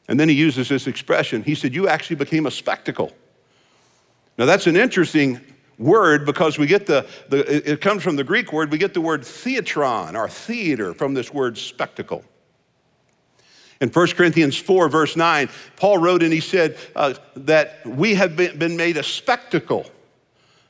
And 0.08 0.18
then 0.18 0.28
he 0.28 0.34
uses 0.34 0.68
this 0.68 0.88
expression. 0.88 1.44
He 1.44 1.54
said, 1.54 1.72
You 1.72 1.86
actually 1.86 2.16
became 2.16 2.46
a 2.46 2.50
spectacle. 2.50 3.12
Now, 4.36 4.46
that's 4.46 4.66
an 4.66 4.74
interesting 4.74 5.40
word 5.82 6.24
because 6.24 6.58
we 6.58 6.66
get 6.66 6.86
the, 6.86 7.06
the, 7.28 7.72
it 7.72 7.80
comes 7.80 8.02
from 8.02 8.16
the 8.16 8.24
Greek 8.24 8.52
word, 8.52 8.70
we 8.70 8.78
get 8.78 8.94
the 8.94 9.00
word 9.00 9.22
theatron 9.22 10.14
or 10.14 10.28
theater 10.28 10.94
from 10.94 11.14
this 11.14 11.32
word 11.32 11.58
spectacle. 11.58 12.24
In 13.80 13.88
1 13.88 14.06
Corinthians 14.10 14.56
4, 14.56 14.88
verse 14.88 15.16
9, 15.16 15.48
Paul 15.74 15.98
wrote 15.98 16.22
and 16.22 16.32
he 16.32 16.40
said 16.40 16.78
uh, 16.94 17.14
that 17.34 17.84
we 17.84 18.14
have 18.14 18.36
been, 18.36 18.56
been 18.56 18.76
made 18.76 18.96
a 18.96 19.02
spectacle 19.02 19.90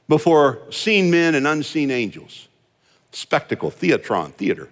before 0.08 0.62
seen 0.70 1.10
men 1.10 1.34
and 1.34 1.46
unseen 1.46 1.90
angels. 1.90 2.48
Spectacle, 3.12 3.70
theatron, 3.70 4.32
theater. 4.32 4.70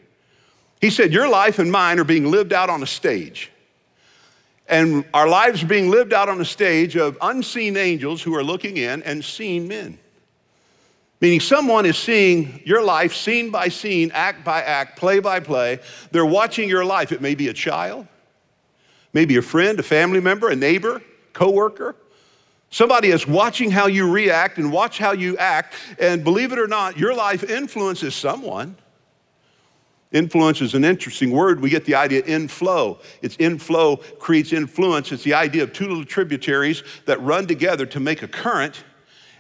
He 0.81 0.89
said, 0.89 1.13
Your 1.13 1.29
life 1.29 1.59
and 1.59 1.71
mine 1.71 1.99
are 1.99 2.05
being 2.05 2.31
lived 2.31 2.55
out 2.55 2.71
on 2.71 2.83
a 2.83 2.87
stage. 2.87 3.51
And 4.67 5.05
our 5.13 5.29
lives 5.29 5.63
are 5.63 5.67
being 5.67 5.91
lived 5.91 6.13
out 6.13 6.29
on 6.29 6.41
a 6.41 6.45
stage 6.45 6.97
of 6.97 7.19
unseen 7.21 7.77
angels 7.77 8.23
who 8.23 8.35
are 8.35 8.45
looking 8.45 8.79
in 8.79 9.03
and 9.03 9.23
seen 9.23 9.69
men. 9.69 9.99
Meaning, 11.21 11.41
someone 11.41 11.85
is 11.85 11.99
seeing 11.99 12.63
your 12.65 12.83
life 12.83 13.15
scene 13.15 13.51
by 13.51 13.69
scene, 13.69 14.11
act 14.15 14.43
by 14.43 14.63
act, 14.63 14.99
play 14.99 15.21
by 15.21 15.41
play. 15.41 15.79
They're 16.13 16.25
watching 16.25 16.69
your 16.69 16.85
life. 16.85 17.13
It 17.13 17.21
may 17.21 17.35
be 17.35 17.49
a 17.49 17.53
child, 17.53 18.07
maybe 19.13 19.37
a 19.37 19.43
friend, 19.43 19.79
a 19.79 19.83
family 19.83 20.21
member, 20.21 20.49
a 20.49 20.57
neighbor, 20.57 21.03
coworker. 21.35 21.95
Somebody 22.71 23.09
is 23.09 23.27
watching 23.27 23.71
how 23.71 23.87
you 23.87 24.11
react 24.11 24.57
and 24.57 24.73
watch 24.73 24.97
how 24.97 25.13
you 25.13 25.37
act. 25.37 25.75
And 25.99 26.25
believe 26.25 26.53
it 26.53 26.59
or 26.59 26.69
not, 26.69 26.97
your 26.97 27.15
life 27.15 27.43
influences 27.43 28.15
someone. 28.15 28.77
Influence 30.13 30.61
is 30.61 30.75
an 30.75 30.85
interesting 30.85 31.33
word. 31.33 31.61
We 31.61 31.69
get 31.69 31.85
the 31.85 31.97
idea 31.97 32.25
inflow. 32.25 32.99
It's 33.23 33.37
inflow 33.39 33.97
creates 33.97 34.53
influence. 34.53 35.13
It's 35.13 35.23
the 35.23 35.35
idea 35.35 35.65
of 35.65 35.73
two 35.73 35.87
little 35.87 36.05
tributaries 36.05 36.83
that 37.05 37.21
run 37.21 37.47
together 37.47 37.87
to 37.87 38.01
make 38.01 38.23
a 38.23 38.29
current 38.29 38.85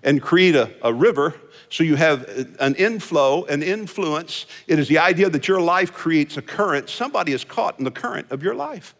and 0.03 0.21
create 0.21 0.55
a, 0.55 0.71
a 0.83 0.93
river 0.93 1.35
so 1.71 1.85
you 1.85 1.95
have 1.95 2.29
an 2.59 2.75
inflow, 2.75 3.45
an 3.45 3.63
influence. 3.63 4.47
It 4.67 4.81
is 4.81 4.89
the 4.89 4.99
idea 4.99 5.31
that 5.31 5.47
your 5.47 5.61
life 5.61 5.93
creates 5.93 6.37
a 6.37 6.43
current. 6.43 6.91
Somebody 6.91 7.33
is 7.33 7.45
caught 7.45 7.79
in 7.79 7.85
the 7.85 7.93
current 7.93 8.31
of 8.31 8.43
your 8.43 8.57
life. 8.57 8.95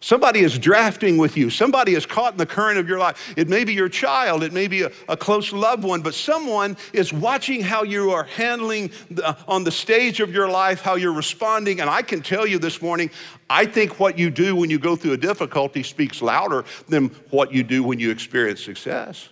Somebody 0.00 0.40
is 0.40 0.58
drafting 0.58 1.16
with 1.16 1.36
you. 1.36 1.48
Somebody 1.48 1.94
is 1.94 2.06
caught 2.06 2.32
in 2.32 2.38
the 2.38 2.46
current 2.46 2.78
of 2.78 2.88
your 2.88 2.98
life. 2.98 3.34
It 3.36 3.48
may 3.48 3.62
be 3.64 3.72
your 3.72 3.88
child, 3.88 4.42
it 4.42 4.52
may 4.52 4.66
be 4.66 4.82
a, 4.82 4.90
a 5.08 5.16
close 5.16 5.52
loved 5.52 5.84
one, 5.84 6.00
but 6.00 6.14
someone 6.14 6.76
is 6.92 7.12
watching 7.12 7.60
how 7.60 7.84
you 7.84 8.10
are 8.10 8.24
handling 8.24 8.90
the, 9.12 9.36
on 9.46 9.62
the 9.62 9.70
stage 9.70 10.18
of 10.18 10.32
your 10.32 10.48
life, 10.48 10.80
how 10.80 10.96
you're 10.96 11.12
responding. 11.12 11.80
And 11.80 11.88
I 11.88 12.02
can 12.02 12.20
tell 12.20 12.46
you 12.46 12.58
this 12.58 12.82
morning, 12.82 13.10
I 13.48 13.64
think 13.64 14.00
what 14.00 14.18
you 14.18 14.28
do 14.28 14.56
when 14.56 14.70
you 14.70 14.78
go 14.80 14.96
through 14.96 15.12
a 15.12 15.18
difficulty 15.18 15.84
speaks 15.84 16.20
louder 16.20 16.64
than 16.88 17.08
what 17.30 17.52
you 17.52 17.62
do 17.62 17.84
when 17.84 18.00
you 18.00 18.10
experience 18.10 18.64
success. 18.64 19.28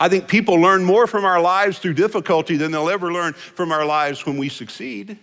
I 0.00 0.08
think 0.08 0.28
people 0.28 0.54
learn 0.54 0.84
more 0.84 1.06
from 1.06 1.24
our 1.24 1.40
lives 1.40 1.78
through 1.78 1.94
difficulty 1.94 2.56
than 2.56 2.70
they'll 2.70 2.90
ever 2.90 3.12
learn 3.12 3.32
from 3.32 3.72
our 3.72 3.84
lives 3.84 4.24
when 4.24 4.36
we 4.36 4.48
succeed. 4.48 5.18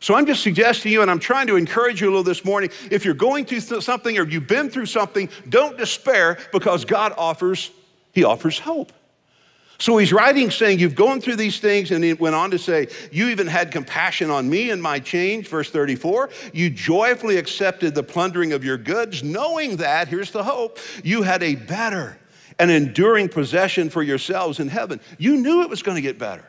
So 0.00 0.16
I'm 0.16 0.26
just 0.26 0.42
suggesting 0.42 0.90
you, 0.90 1.02
and 1.02 1.10
I'm 1.10 1.20
trying 1.20 1.46
to 1.46 1.54
encourage 1.54 2.00
you 2.00 2.08
a 2.08 2.10
little 2.10 2.24
this 2.24 2.44
morning. 2.44 2.70
If 2.90 3.04
you're 3.04 3.14
going 3.14 3.44
through 3.44 3.60
something 3.60 4.18
or 4.18 4.26
you've 4.26 4.48
been 4.48 4.68
through 4.68 4.86
something, 4.86 5.28
don't 5.48 5.78
despair 5.78 6.38
because 6.50 6.84
God 6.84 7.14
offers, 7.16 7.70
He 8.12 8.24
offers 8.24 8.58
hope. 8.58 8.92
So 9.82 9.96
he's 9.96 10.12
writing 10.12 10.52
saying, 10.52 10.78
You've 10.78 10.94
gone 10.94 11.20
through 11.20 11.36
these 11.36 11.58
things, 11.58 11.90
and 11.90 12.04
he 12.04 12.14
went 12.14 12.36
on 12.36 12.52
to 12.52 12.58
say, 12.58 12.86
You 13.10 13.28
even 13.28 13.48
had 13.48 13.72
compassion 13.72 14.30
on 14.30 14.48
me 14.48 14.70
and 14.70 14.80
my 14.80 15.00
change, 15.00 15.48
verse 15.48 15.70
34. 15.70 16.30
You 16.52 16.70
joyfully 16.70 17.36
accepted 17.36 17.94
the 17.94 18.04
plundering 18.04 18.52
of 18.52 18.64
your 18.64 18.78
goods, 18.78 19.24
knowing 19.24 19.78
that, 19.78 20.06
here's 20.06 20.30
the 20.30 20.44
hope, 20.44 20.78
you 21.02 21.22
had 21.22 21.42
a 21.42 21.56
better 21.56 22.16
an 22.62 22.70
enduring 22.70 23.28
possession 23.28 23.90
for 23.90 24.04
yourselves 24.04 24.60
in 24.60 24.68
heaven. 24.68 25.00
You 25.18 25.36
knew 25.36 25.62
it 25.62 25.68
was 25.68 25.82
going 25.82 25.96
to 25.96 26.00
get 26.00 26.16
better. 26.16 26.44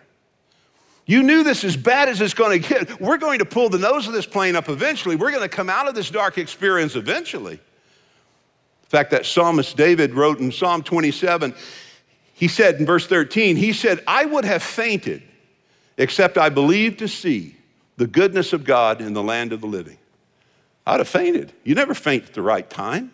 You 1.08 1.24
knew 1.24 1.43
this 1.43 1.63
as 1.63 1.75
bad 1.75 2.08
as 2.08 2.22
it's 2.22 2.36
going 2.36 2.62
to 2.62 2.70
get. 2.70 3.01
We're 3.01 3.17
going 3.17 3.39
to 3.39 3.46
pull 3.46 3.70
the 3.70 3.79
nose 3.79 4.05
of 4.05 4.13
this 4.13 4.27
plane 4.27 4.55
up 4.55 4.70
eventually. 4.70 5.15
We're 5.15 5.32
going 5.32 5.41
to 5.41 5.50
come 5.50 5.72
out 5.72 5.88
of 5.88 5.96
this 5.96 6.12
dark 6.12 6.38
experience 6.38 6.96
eventually. 6.96 7.53
In 7.53 8.89
fact, 8.89 9.10
that 9.10 9.25
psalmist 9.25 9.75
David 9.75 10.13
wrote 10.13 10.38
in 10.38 10.51
Psalm 10.51 10.84
27, 10.84 11.55
he 12.36 12.48
said 12.48 12.75
in 12.75 12.86
verse 12.86 13.08
13, 13.08 13.55
he 13.55 13.74
said, 13.74 14.03
I 14.05 14.25
would 14.25 14.46
have 14.46 14.62
fainted 14.62 15.24
except 15.98 16.38
I 16.38 16.50
believed 16.50 17.00
to 17.00 17.08
see 17.08 17.58
the 17.98 18.05
goodness 18.05 18.53
of 18.53 18.65
God 18.65 19.01
in 19.01 19.13
the 19.13 19.24
land 19.24 19.51
of 19.51 19.62
the 19.62 19.67
living. 19.67 19.98
I'd 20.86 21.00
have 21.00 21.08
fainted. 21.08 21.53
You 21.63 21.74
never 21.74 21.96
faint 21.96 22.25
at 22.25 22.34
the 22.36 22.41
right 22.43 22.70
time. 22.70 23.12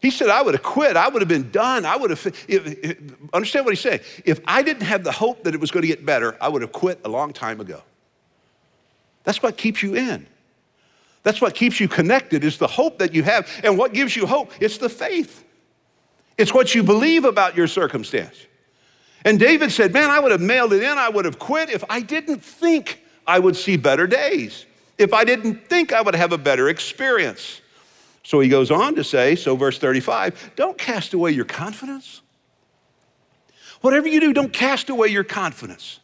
He 0.00 0.10
said, 0.10 0.28
I 0.28 0.40
would 0.40 0.54
have 0.54 0.62
quit. 0.62 0.96
I 0.96 1.08
would 1.08 1.20
have 1.20 1.28
been 1.28 1.50
done. 1.50 1.84
I 1.84 1.96
would 1.96 2.10
have, 2.10 2.26
if, 2.26 2.44
if, 2.48 2.98
understand 3.34 3.66
what 3.66 3.72
he's 3.72 3.80
saying. 3.80 4.00
If 4.24 4.40
I 4.46 4.62
didn't 4.62 4.82
have 4.82 5.04
the 5.04 5.12
hope 5.12 5.44
that 5.44 5.54
it 5.54 5.60
was 5.60 5.70
going 5.70 5.82
to 5.82 5.88
get 5.88 6.06
better, 6.06 6.36
I 6.40 6.48
would 6.48 6.62
have 6.62 6.72
quit 6.72 7.00
a 7.04 7.08
long 7.08 7.32
time 7.32 7.60
ago. 7.60 7.82
That's 9.24 9.42
what 9.42 9.58
keeps 9.58 9.82
you 9.82 9.94
in. 9.94 10.26
That's 11.22 11.42
what 11.42 11.54
keeps 11.54 11.80
you 11.80 11.88
connected 11.88 12.44
is 12.44 12.56
the 12.56 12.66
hope 12.66 12.98
that 12.98 13.14
you 13.14 13.22
have. 13.24 13.46
And 13.62 13.76
what 13.76 13.92
gives 13.92 14.16
you 14.16 14.26
hope? 14.26 14.52
It's 14.58 14.78
the 14.78 14.88
faith. 14.88 15.44
It's 16.38 16.54
what 16.54 16.74
you 16.74 16.82
believe 16.82 17.26
about 17.26 17.54
your 17.54 17.66
circumstance. 17.66 18.46
And 19.26 19.38
David 19.38 19.70
said, 19.70 19.92
Man, 19.92 20.08
I 20.08 20.18
would 20.18 20.32
have 20.32 20.40
mailed 20.40 20.72
it 20.72 20.82
in. 20.82 20.96
I 20.96 21.10
would 21.10 21.26
have 21.26 21.38
quit 21.38 21.68
if 21.68 21.84
I 21.90 22.00
didn't 22.00 22.42
think 22.42 23.04
I 23.26 23.38
would 23.38 23.54
see 23.54 23.76
better 23.76 24.06
days, 24.06 24.64
if 24.96 25.12
I 25.12 25.24
didn't 25.24 25.68
think 25.68 25.92
I 25.92 26.00
would 26.00 26.14
have 26.14 26.32
a 26.32 26.38
better 26.38 26.70
experience. 26.70 27.60
So 28.22 28.40
he 28.40 28.48
goes 28.48 28.70
on 28.70 28.94
to 28.96 29.04
say, 29.04 29.34
so 29.34 29.56
verse 29.56 29.78
35, 29.78 30.52
don't 30.56 30.76
cast 30.76 31.14
away 31.14 31.32
your 31.32 31.44
confidence. 31.44 32.20
Whatever 33.80 34.08
you 34.08 34.20
do, 34.20 34.32
don't 34.32 34.52
cast 34.52 34.90
away 34.90 35.08
your 35.08 35.24
confidence. 35.24 36.00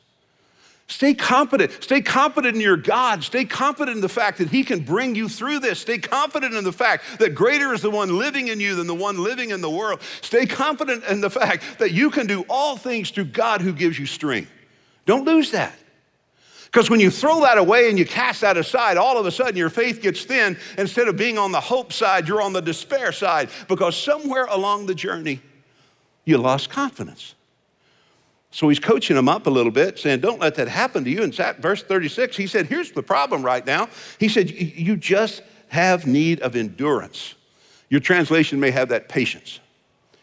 Stay 0.88 1.14
confident. 1.14 1.82
Stay 1.82 2.00
confident 2.00 2.54
in 2.54 2.60
your 2.60 2.76
God. 2.76 3.24
Stay 3.24 3.44
confident 3.44 3.96
in 3.96 4.00
the 4.00 4.08
fact 4.08 4.38
that 4.38 4.48
He 4.48 4.62
can 4.62 4.80
bring 4.80 5.16
you 5.16 5.28
through 5.28 5.58
this. 5.58 5.80
Stay 5.80 5.98
confident 5.98 6.54
in 6.54 6.62
the 6.62 6.72
fact 6.72 7.18
that 7.18 7.34
greater 7.34 7.74
is 7.74 7.82
the 7.82 7.90
one 7.90 8.16
living 8.16 8.48
in 8.48 8.60
you 8.60 8.76
than 8.76 8.86
the 8.86 8.94
one 8.94 9.22
living 9.22 9.50
in 9.50 9.60
the 9.60 9.70
world. 9.70 10.00
Stay 10.20 10.46
confident 10.46 11.02
in 11.04 11.20
the 11.20 11.30
fact 11.30 11.80
that 11.80 11.90
you 11.90 12.08
can 12.08 12.26
do 12.26 12.44
all 12.48 12.76
things 12.76 13.10
through 13.10 13.24
God 13.26 13.60
who 13.60 13.72
gives 13.72 13.98
you 13.98 14.06
strength. 14.06 14.50
Don't 15.06 15.24
lose 15.24 15.50
that. 15.50 15.76
Because 16.76 16.90
when 16.90 17.00
you 17.00 17.10
throw 17.10 17.40
that 17.40 17.56
away 17.56 17.88
and 17.88 17.98
you 17.98 18.04
cast 18.04 18.42
that 18.42 18.58
aside, 18.58 18.98
all 18.98 19.16
of 19.16 19.24
a 19.24 19.30
sudden 19.30 19.56
your 19.56 19.70
faith 19.70 20.02
gets 20.02 20.26
thin. 20.26 20.58
Instead 20.76 21.08
of 21.08 21.16
being 21.16 21.38
on 21.38 21.50
the 21.50 21.58
hope 21.58 21.90
side, 21.90 22.28
you're 22.28 22.42
on 22.42 22.52
the 22.52 22.60
despair 22.60 23.12
side 23.12 23.48
because 23.66 23.96
somewhere 23.96 24.44
along 24.44 24.84
the 24.84 24.94
journey, 24.94 25.40
you 26.26 26.36
lost 26.36 26.68
confidence. 26.68 27.34
So 28.50 28.68
he's 28.68 28.78
coaching 28.78 29.16
them 29.16 29.26
up 29.26 29.46
a 29.46 29.50
little 29.50 29.72
bit, 29.72 29.98
saying, 29.98 30.20
Don't 30.20 30.38
let 30.38 30.56
that 30.56 30.68
happen 30.68 31.02
to 31.04 31.10
you. 31.10 31.22
In 31.22 31.32
verse 31.32 31.82
36, 31.82 32.36
he 32.36 32.46
said, 32.46 32.66
Here's 32.66 32.92
the 32.92 33.02
problem 33.02 33.42
right 33.42 33.64
now. 33.64 33.88
He 34.20 34.28
said, 34.28 34.50
You 34.50 34.98
just 34.98 35.42
have 35.68 36.06
need 36.06 36.40
of 36.40 36.56
endurance. 36.56 37.36
Your 37.88 38.00
translation 38.00 38.60
may 38.60 38.70
have 38.70 38.90
that 38.90 39.08
patience. 39.08 39.60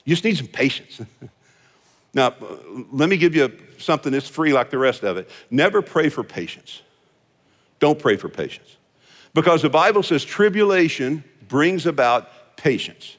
You 0.06 0.14
just 0.14 0.24
need 0.24 0.38
some 0.38 0.46
patience. 0.46 1.02
now, 2.14 2.36
let 2.92 3.10
me 3.10 3.18
give 3.18 3.36
you 3.36 3.52
something 3.80 4.12
that's 4.12 4.28
free 4.28 4.54
like 4.54 4.70
the 4.70 4.78
rest 4.78 5.04
of 5.04 5.18
it. 5.18 5.30
Never 5.50 5.82
pray 5.82 6.10
for 6.10 6.24
patience. 6.24 6.82
Don't 7.80 7.98
pray 7.98 8.18
for 8.18 8.30
patience. 8.30 8.78
Because 9.34 9.64
the 9.64 9.70
Bible 9.70 10.04
says 10.04 10.24
tribulation 10.24 11.24
brings 11.48 11.86
about 11.86 12.56
patience. 12.56 13.18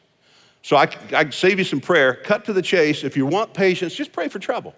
So 0.63 0.77
I, 0.77 0.89
I 1.13 1.29
save 1.31 1.59
you 1.59 1.65
some 1.65 1.81
prayer. 1.81 2.15
Cut 2.15 2.45
to 2.47 2.53
the 2.53 2.63
chase. 2.63 3.05
If 3.05 3.17
you 3.17 3.27
want 3.27 3.53
patience, 3.53 3.95
just 3.95 4.13
pray 4.13 4.29
for 4.29 4.39
trouble. 4.39 4.75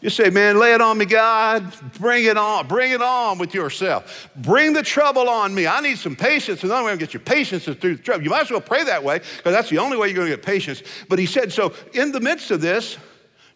You 0.00 0.10
say, 0.10 0.30
man, 0.30 0.60
lay 0.60 0.74
it 0.74 0.80
on 0.80 0.96
me, 0.96 1.06
God. 1.06 1.72
Bring 1.98 2.24
it 2.24 2.36
on. 2.36 2.68
Bring 2.68 2.92
it 2.92 3.02
on 3.02 3.38
with 3.38 3.52
yourself. 3.52 4.30
Bring 4.36 4.72
the 4.72 4.82
trouble 4.82 5.28
on 5.28 5.52
me. 5.52 5.66
I 5.66 5.80
need 5.80 5.98
some 5.98 6.14
patience, 6.14 6.62
and 6.62 6.70
then 6.70 6.78
I'm 6.78 6.84
going 6.84 6.96
to 6.96 7.04
get 7.04 7.12
your 7.12 7.20
patience 7.20 7.66
is 7.66 7.76
through 7.76 7.96
the 7.96 8.02
trouble. 8.02 8.22
You 8.22 8.30
might 8.30 8.42
as 8.42 8.50
well 8.50 8.60
pray 8.60 8.84
that 8.84 9.02
way 9.02 9.18
because 9.18 9.52
that's 9.52 9.70
the 9.70 9.78
only 9.78 9.96
way 9.96 10.06
you're 10.06 10.14
going 10.14 10.30
to 10.30 10.36
get 10.36 10.44
patience. 10.44 10.84
But 11.08 11.18
he 11.18 11.26
said, 11.26 11.52
so 11.52 11.74
in 11.94 12.12
the 12.12 12.20
midst 12.20 12.52
of 12.52 12.60
this, 12.60 12.96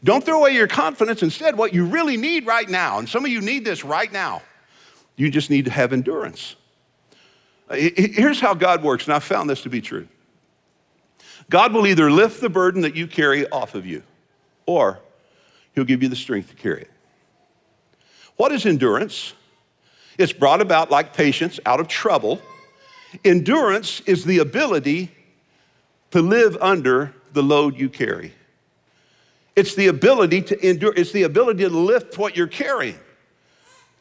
don't 0.03 0.25
throw 0.25 0.39
away 0.39 0.55
your 0.55 0.67
confidence. 0.67 1.23
Instead, 1.23 1.57
what 1.57 1.73
you 1.73 1.85
really 1.85 2.17
need 2.17 2.45
right 2.45 2.69
now, 2.69 2.99
and 2.99 3.09
some 3.09 3.25
of 3.25 3.31
you 3.31 3.41
need 3.41 3.65
this 3.65 3.85
right 3.85 4.13
now, 4.13 4.43
you 5.15 5.31
just 5.31 5.49
need 5.49 5.67
to 5.67 5.71
have 5.71 5.93
endurance. 5.93 6.57
Uh, 7.69 7.77
here's 7.77 8.41
how 8.41 8.55
God 8.55 8.83
works, 8.83 9.05
and 9.05 9.15
I 9.15 9.21
found 9.21 9.49
this 9.49 9.63
to 9.63 9.71
be 9.71 9.81
true 9.81 10.09
God 11.49 11.73
will 11.73 11.87
either 11.87 12.11
lift 12.11 12.41
the 12.41 12.49
burden 12.49 12.83
that 12.83 12.97
you 12.97 13.07
carry 13.07 13.49
off 13.51 13.77
of 13.77 13.87
you, 13.87 14.03
or 14.67 14.99
He'll 15.75 15.85
give 15.85 16.03
you 16.03 16.09
the 16.09 16.17
strength 16.17 16.51
to 16.51 16.57
carry 16.57 16.83
it. 16.83 16.91
What 18.37 18.53
is 18.53 18.67
endurance? 18.67 19.35
It's 20.19 20.33
brought 20.33 20.61
about 20.61 20.91
like 20.91 21.15
patience 21.15 21.59
out 21.65 21.81
of 21.81 21.89
trouble. 21.89 22.41
Endurance 23.25 24.01
is 24.07 24.25
the 24.25 24.39
ability 24.39 25.11
to 26.11 26.21
live 26.21 26.57
under 26.61 27.15
the 27.33 27.43
load 27.43 27.79
you 27.79 27.89
carry. 27.89 28.35
It's 29.55 29.75
the 29.75 29.89
ability 29.89 30.43
to 30.43 30.69
endure, 30.69 30.95
it's 30.97 31.13
the 31.13 31.25
ability 31.25 31.65
to 31.65 31.69
lift 31.69 32.17
what 32.19 32.37
you're 32.37 32.47
carrying. 32.47 32.99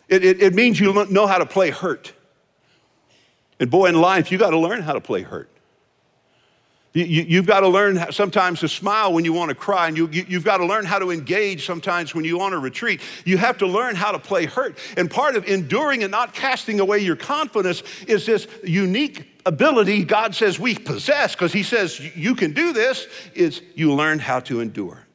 It, 0.07 0.23
it, 0.23 0.41
it 0.41 0.53
means 0.53 0.79
you 0.79 1.05
know 1.09 1.27
how 1.27 1.37
to 1.37 1.45
play 1.45 1.69
hurt. 1.69 2.13
And 3.59 3.69
boy, 3.69 3.87
in 3.87 3.95
life, 3.95 4.31
you 4.31 4.37
got 4.37 4.49
to 4.49 4.59
learn 4.59 4.81
how 4.81 4.93
to 4.93 5.01
play 5.01 5.21
hurt. 5.21 5.49
You, 6.93 7.37
have 7.37 7.45
got 7.45 7.61
to 7.61 7.69
learn 7.69 8.11
sometimes 8.11 8.59
to 8.59 8.67
smile 8.67 9.13
when 9.13 9.23
you 9.23 9.31
want 9.31 9.47
to 9.47 9.55
cry, 9.55 9.87
and 9.87 9.95
you, 9.95 10.09
you've 10.11 10.43
got 10.43 10.57
to 10.57 10.65
learn 10.65 10.83
how 10.83 10.99
to 10.99 11.09
engage 11.09 11.65
sometimes 11.65 12.13
when 12.13 12.25
you 12.25 12.37
want 12.37 12.51
to 12.51 12.59
retreat. 12.59 12.99
You 13.23 13.37
have 13.37 13.57
to 13.59 13.67
learn 13.67 13.95
how 13.95 14.11
to 14.11 14.19
play 14.19 14.45
hurt. 14.45 14.77
And 14.97 15.09
part 15.09 15.37
of 15.37 15.45
enduring 15.47 16.03
and 16.03 16.11
not 16.11 16.33
casting 16.33 16.81
away 16.81 16.99
your 16.99 17.15
confidence 17.15 17.81
is 18.07 18.25
this 18.25 18.45
unique 18.65 19.25
ability 19.45 20.03
God 20.03 20.35
says 20.35 20.59
we 20.59 20.75
possess, 20.75 21.33
because 21.33 21.53
He 21.53 21.63
says 21.63 21.97
you 22.13 22.35
can 22.35 22.51
do 22.51 22.73
this, 22.73 23.07
is 23.33 23.61
you 23.73 23.93
learn 23.93 24.19
how 24.19 24.41
to 24.41 24.59
endure. 24.59 25.07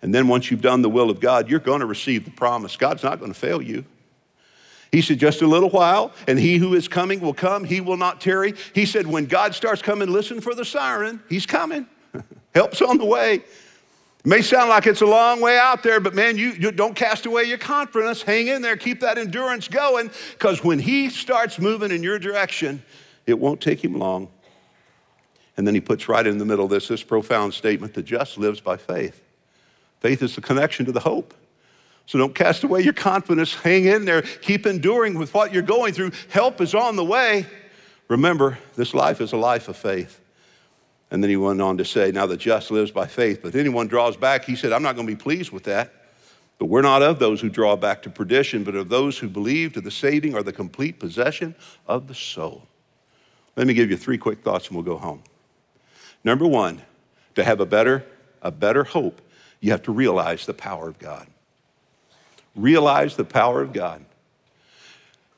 And 0.00 0.14
then 0.14 0.28
once 0.28 0.48
you've 0.48 0.62
done 0.62 0.82
the 0.82 0.90
will 0.90 1.10
of 1.10 1.18
God, 1.18 1.50
you're 1.50 1.58
going 1.58 1.80
to 1.80 1.86
receive 1.86 2.24
the 2.24 2.30
promise. 2.30 2.76
God's 2.76 3.02
not 3.02 3.18
going 3.18 3.32
to 3.32 3.38
fail 3.38 3.60
you. 3.60 3.84
He 4.94 5.02
said, 5.02 5.18
just 5.18 5.42
a 5.42 5.46
little 5.48 5.70
while, 5.70 6.12
and 6.28 6.38
he 6.38 6.56
who 6.56 6.74
is 6.74 6.86
coming 6.86 7.18
will 7.18 7.34
come. 7.34 7.64
He 7.64 7.80
will 7.80 7.96
not 7.96 8.20
tarry. 8.20 8.54
He 8.74 8.86
said, 8.86 9.08
when 9.08 9.26
God 9.26 9.52
starts 9.52 9.82
coming, 9.82 10.08
listen 10.08 10.40
for 10.40 10.54
the 10.54 10.64
siren. 10.64 11.20
He's 11.28 11.46
coming. 11.46 11.88
Help's 12.54 12.80
on 12.80 12.98
the 12.98 13.04
way. 13.04 13.34
It 13.34 13.44
may 14.24 14.40
sound 14.40 14.68
like 14.68 14.86
it's 14.86 15.00
a 15.00 15.06
long 15.06 15.40
way 15.40 15.58
out 15.58 15.82
there, 15.82 15.98
but 15.98 16.14
man, 16.14 16.38
you, 16.38 16.52
you 16.52 16.70
don't 16.70 16.94
cast 16.94 17.26
away 17.26 17.42
your 17.42 17.58
confidence. 17.58 18.22
Hang 18.22 18.46
in 18.46 18.62
there, 18.62 18.76
keep 18.76 19.00
that 19.00 19.18
endurance 19.18 19.66
going, 19.66 20.12
because 20.30 20.62
when 20.62 20.78
he 20.78 21.10
starts 21.10 21.58
moving 21.58 21.90
in 21.90 22.04
your 22.04 22.20
direction, 22.20 22.80
it 23.26 23.36
won't 23.36 23.60
take 23.60 23.82
him 23.82 23.98
long. 23.98 24.28
And 25.56 25.66
then 25.66 25.74
he 25.74 25.80
puts 25.80 26.08
right 26.08 26.24
in 26.24 26.38
the 26.38 26.44
middle 26.44 26.66
of 26.66 26.70
this 26.70 26.86
this 26.86 27.02
profound 27.02 27.52
statement 27.52 27.94
the 27.94 28.02
just 28.02 28.38
lives 28.38 28.60
by 28.60 28.76
faith. 28.76 29.20
Faith 29.98 30.22
is 30.22 30.36
the 30.36 30.40
connection 30.40 30.86
to 30.86 30.92
the 30.92 31.00
hope. 31.00 31.34
So 32.06 32.18
don't 32.18 32.34
cast 32.34 32.64
away 32.64 32.82
your 32.82 32.92
confidence. 32.92 33.54
Hang 33.54 33.86
in 33.86 34.04
there. 34.04 34.22
Keep 34.22 34.66
enduring 34.66 35.18
with 35.18 35.32
what 35.32 35.52
you're 35.52 35.62
going 35.62 35.94
through. 35.94 36.12
Help 36.28 36.60
is 36.60 36.74
on 36.74 36.96
the 36.96 37.04
way. 37.04 37.46
Remember, 38.08 38.58
this 38.74 38.92
life 38.92 39.20
is 39.20 39.32
a 39.32 39.36
life 39.36 39.68
of 39.68 39.76
faith. 39.76 40.20
And 41.10 41.22
then 41.22 41.30
he 41.30 41.36
went 41.36 41.62
on 41.62 41.78
to 41.78 41.84
say, 41.84 42.10
Now 42.10 42.26
the 42.26 42.36
just 42.36 42.70
lives 42.70 42.90
by 42.90 43.06
faith. 43.06 43.40
But 43.42 43.54
anyone 43.54 43.88
draws 43.88 44.16
back, 44.16 44.44
he 44.44 44.56
said, 44.56 44.72
I'm 44.72 44.82
not 44.82 44.96
going 44.96 45.06
to 45.06 45.12
be 45.12 45.20
pleased 45.20 45.50
with 45.50 45.64
that. 45.64 45.92
But 46.58 46.66
we're 46.66 46.82
not 46.82 47.02
of 47.02 47.18
those 47.18 47.40
who 47.40 47.48
draw 47.48 47.76
back 47.76 48.02
to 48.02 48.10
perdition, 48.10 48.64
but 48.64 48.74
of 48.74 48.88
those 48.88 49.18
who 49.18 49.28
believe 49.28 49.72
to 49.72 49.80
the 49.80 49.90
saving 49.90 50.34
or 50.34 50.42
the 50.42 50.52
complete 50.52 51.00
possession 51.00 51.54
of 51.86 52.06
the 52.06 52.14
soul. 52.14 52.66
Let 53.56 53.66
me 53.66 53.74
give 53.74 53.90
you 53.90 53.96
three 53.96 54.18
quick 54.18 54.42
thoughts 54.42 54.68
and 54.68 54.76
we'll 54.76 54.84
go 54.84 54.96
home. 54.96 55.22
Number 56.22 56.46
one, 56.46 56.82
to 57.34 57.44
have 57.44 57.60
a 57.60 57.66
better, 57.66 58.04
a 58.42 58.50
better 58.50 58.84
hope, 58.84 59.20
you 59.60 59.70
have 59.70 59.82
to 59.84 59.92
realize 59.92 60.46
the 60.46 60.54
power 60.54 60.88
of 60.88 60.98
God. 60.98 61.26
Realize 62.54 63.16
the 63.16 63.24
power 63.24 63.62
of 63.62 63.72
God. 63.72 64.04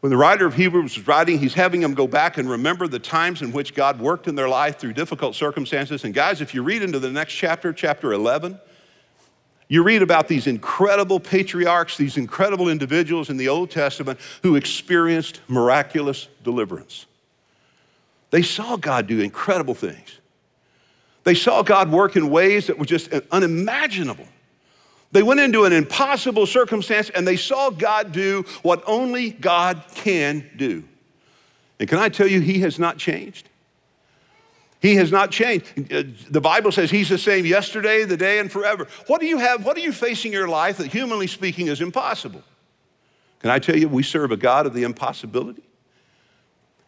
When 0.00 0.10
the 0.10 0.16
writer 0.16 0.46
of 0.46 0.54
Hebrews 0.54 0.96
was 0.96 1.08
writing, 1.08 1.38
he's 1.38 1.54
having 1.54 1.80
them 1.80 1.94
go 1.94 2.06
back 2.06 2.38
and 2.38 2.48
remember 2.48 2.86
the 2.86 2.98
times 2.98 3.42
in 3.42 3.50
which 3.50 3.74
God 3.74 3.98
worked 3.98 4.28
in 4.28 4.34
their 4.34 4.48
life 4.48 4.78
through 4.78 4.92
difficult 4.92 5.34
circumstances. 5.34 6.04
And 6.04 6.14
guys, 6.14 6.40
if 6.40 6.54
you 6.54 6.62
read 6.62 6.82
into 6.82 6.98
the 6.98 7.10
next 7.10 7.32
chapter, 7.32 7.72
chapter 7.72 8.12
11, 8.12 8.60
you 9.68 9.82
read 9.82 10.02
about 10.02 10.28
these 10.28 10.46
incredible 10.46 11.18
patriarchs, 11.18 11.96
these 11.96 12.16
incredible 12.16 12.68
individuals 12.68 13.30
in 13.30 13.36
the 13.36 13.48
Old 13.48 13.70
Testament 13.70 14.20
who 14.42 14.54
experienced 14.54 15.40
miraculous 15.48 16.28
deliverance. 16.44 17.06
They 18.30 18.42
saw 18.42 18.76
God 18.76 19.08
do 19.08 19.20
incredible 19.20 19.74
things. 19.74 20.20
They 21.24 21.34
saw 21.34 21.62
God 21.62 21.90
work 21.90 22.14
in 22.14 22.30
ways 22.30 22.68
that 22.68 22.78
were 22.78 22.84
just 22.84 23.12
unimaginable. 23.32 24.28
They 25.12 25.22
went 25.22 25.40
into 25.40 25.64
an 25.64 25.72
impossible 25.72 26.46
circumstance 26.46 27.10
and 27.10 27.26
they 27.26 27.36
saw 27.36 27.70
God 27.70 28.12
do 28.12 28.44
what 28.62 28.82
only 28.86 29.30
God 29.30 29.84
can 29.94 30.50
do. 30.56 30.84
And 31.78 31.88
can 31.88 31.98
I 31.98 32.08
tell 32.08 32.26
you, 32.26 32.40
He 32.40 32.60
has 32.60 32.78
not 32.78 32.98
changed? 32.98 33.48
He 34.80 34.96
has 34.96 35.10
not 35.10 35.30
changed. 35.30 35.66
Uh, 35.92 36.04
the 36.30 36.40
Bible 36.40 36.70
says 36.70 36.90
he's 36.90 37.08
the 37.08 37.18
same 37.18 37.46
yesterday, 37.46 38.04
the 38.04 38.16
day, 38.16 38.38
and 38.38 38.52
forever. 38.52 38.86
What 39.06 39.20
do 39.20 39.26
you 39.26 39.38
have? 39.38 39.64
What 39.64 39.76
are 39.76 39.80
you 39.80 39.92
facing 39.92 40.32
in 40.32 40.38
your 40.38 40.48
life 40.48 40.76
that, 40.76 40.88
humanly 40.88 41.26
speaking, 41.26 41.68
is 41.68 41.80
impossible? 41.80 42.42
Can 43.40 43.50
I 43.50 43.58
tell 43.58 43.76
you, 43.76 43.88
we 43.88 44.02
serve 44.02 44.32
a 44.32 44.36
God 44.36 44.66
of 44.66 44.74
the 44.74 44.82
impossibility? 44.82 45.62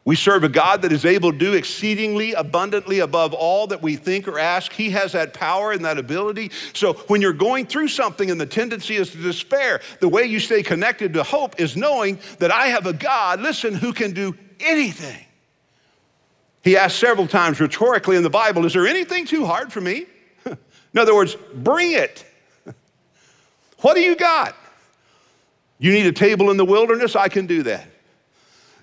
We 0.08 0.16
serve 0.16 0.42
a 0.42 0.48
God 0.48 0.80
that 0.80 0.90
is 0.90 1.04
able 1.04 1.32
to 1.32 1.38
do 1.38 1.52
exceedingly 1.52 2.32
abundantly 2.32 3.00
above 3.00 3.34
all 3.34 3.66
that 3.66 3.82
we 3.82 3.96
think 3.96 4.26
or 4.26 4.38
ask. 4.38 4.72
He 4.72 4.88
has 4.92 5.12
that 5.12 5.34
power 5.34 5.72
and 5.72 5.84
that 5.84 5.98
ability. 5.98 6.50
So 6.72 6.94
when 7.08 7.20
you're 7.20 7.34
going 7.34 7.66
through 7.66 7.88
something 7.88 8.30
and 8.30 8.40
the 8.40 8.46
tendency 8.46 8.96
is 8.96 9.10
to 9.10 9.18
despair, 9.18 9.82
the 10.00 10.08
way 10.08 10.24
you 10.24 10.40
stay 10.40 10.62
connected 10.62 11.12
to 11.12 11.22
hope 11.22 11.60
is 11.60 11.76
knowing 11.76 12.20
that 12.38 12.50
I 12.50 12.68
have 12.68 12.86
a 12.86 12.94
God, 12.94 13.42
listen, 13.42 13.74
who 13.74 13.92
can 13.92 14.14
do 14.14 14.34
anything. 14.60 15.26
He 16.64 16.74
asked 16.74 16.98
several 16.98 17.26
times 17.26 17.60
rhetorically 17.60 18.16
in 18.16 18.22
the 18.22 18.30
Bible, 18.30 18.64
Is 18.64 18.72
there 18.72 18.86
anything 18.86 19.26
too 19.26 19.44
hard 19.44 19.70
for 19.70 19.82
me? 19.82 20.06
in 20.46 20.56
other 20.98 21.14
words, 21.14 21.36
bring 21.52 21.92
it. 21.92 22.24
what 23.80 23.92
do 23.92 24.00
you 24.00 24.16
got? 24.16 24.56
You 25.78 25.92
need 25.92 26.06
a 26.06 26.12
table 26.12 26.50
in 26.50 26.56
the 26.56 26.64
wilderness? 26.64 27.14
I 27.14 27.28
can 27.28 27.46
do 27.46 27.64
that. 27.64 27.86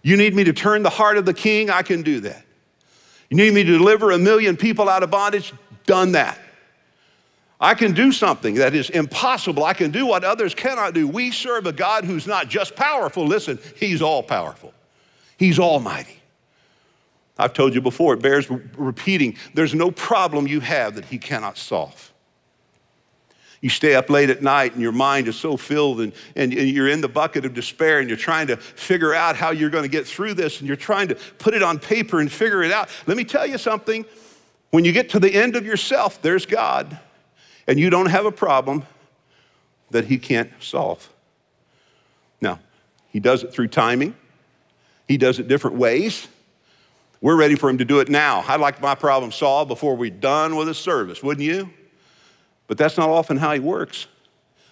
You 0.05 0.17
need 0.17 0.35
me 0.35 0.43
to 0.43 0.53
turn 0.53 0.83
the 0.83 0.91
heart 0.91 1.17
of 1.17 1.25
the 1.25 1.33
king? 1.33 1.71
I 1.71 1.81
can 1.81 2.03
do 2.03 2.19
that. 2.19 2.45
You 3.31 3.37
need 3.37 3.51
me 3.55 3.63
to 3.63 3.71
deliver 3.75 4.11
a 4.11 4.19
million 4.19 4.55
people 4.55 4.87
out 4.87 5.01
of 5.01 5.09
bondage? 5.09 5.51
Done 5.87 6.11
that. 6.11 6.37
I 7.59 7.73
can 7.73 7.93
do 7.93 8.11
something 8.11 8.53
that 8.55 8.75
is 8.75 8.91
impossible. 8.91 9.63
I 9.63 9.73
can 9.73 9.89
do 9.89 10.05
what 10.05 10.23
others 10.23 10.53
cannot 10.53 10.93
do. 10.93 11.07
We 11.07 11.31
serve 11.31 11.65
a 11.65 11.71
God 11.71 12.05
who's 12.05 12.27
not 12.27 12.49
just 12.49 12.75
powerful, 12.75 13.25
listen, 13.25 13.57
He's 13.77 14.03
all 14.03 14.21
powerful, 14.21 14.75
He's 15.39 15.57
almighty. 15.57 16.19
I've 17.39 17.53
told 17.53 17.73
you 17.73 17.81
before, 17.81 18.13
it 18.13 18.21
bears 18.21 18.47
repeating. 18.77 19.35
There's 19.55 19.73
no 19.73 19.89
problem 19.89 20.47
you 20.47 20.59
have 20.59 20.93
that 20.95 21.05
He 21.05 21.17
cannot 21.17 21.57
solve. 21.57 22.13
You 23.65 23.69
stay 23.69 23.95
up 23.95 24.11
late 24.11 24.29
at 24.29 24.43
night 24.43 24.73
and 24.73 24.81
your 24.83 24.91
mind 24.91 25.27
is 25.27 25.35
so 25.35 25.57
filled 25.57 25.99
and, 25.99 26.13
and, 26.35 26.53
and 26.53 26.69
you're 26.69 26.87
in 26.87 27.01
the 27.01 27.07
bucket 27.07 27.45
of 27.45 27.55
despair 27.55 27.97
and 27.97 28.07
you're 28.07 28.15
trying 28.15 28.45
to 28.45 28.57
figure 28.57 29.11
out 29.11 29.35
how 29.35 29.49
you're 29.49 29.71
going 29.71 29.81
to 29.81 29.89
get 29.89 30.05
through 30.05 30.35
this 30.35 30.59
and 30.59 30.67
you're 30.67 30.77
trying 30.77 31.07
to 31.07 31.15
put 31.15 31.55
it 31.55 31.63
on 31.63 31.79
paper 31.79 32.19
and 32.19 32.31
figure 32.31 32.61
it 32.61 32.71
out. 32.71 32.91
Let 33.07 33.17
me 33.17 33.23
tell 33.23 33.47
you 33.47 33.57
something. 33.57 34.05
When 34.69 34.85
you 34.85 34.91
get 34.91 35.09
to 35.09 35.19
the 35.19 35.33
end 35.33 35.55
of 35.55 35.65
yourself, 35.65 36.21
there's 36.21 36.45
God, 36.45 36.99
and 37.65 37.79
you 37.79 37.89
don't 37.89 38.05
have 38.05 38.27
a 38.27 38.31
problem 38.31 38.83
that 39.89 40.05
He 40.05 40.19
can't 40.19 40.51
solve. 40.59 41.11
Now, 42.41 42.59
He 43.09 43.19
does 43.19 43.43
it 43.43 43.51
through 43.51 43.69
timing, 43.69 44.13
He 45.07 45.17
does 45.17 45.39
it 45.39 45.47
different 45.47 45.77
ways. 45.77 46.27
We're 47.19 47.35
ready 47.35 47.55
for 47.55 47.67
Him 47.67 47.79
to 47.79 47.85
do 47.85 47.99
it 47.99 48.09
now. 48.09 48.45
I'd 48.47 48.59
like 48.59 48.79
my 48.79 48.93
problem 48.93 49.31
solved 49.31 49.69
before 49.69 49.95
we're 49.95 50.11
done 50.11 50.55
with 50.55 50.67
the 50.67 50.75
service, 50.75 51.23
wouldn't 51.23 51.43
you? 51.47 51.71
But 52.67 52.77
that's 52.77 52.97
not 52.97 53.09
often 53.09 53.37
how 53.37 53.53
he 53.53 53.59
works. 53.59 54.07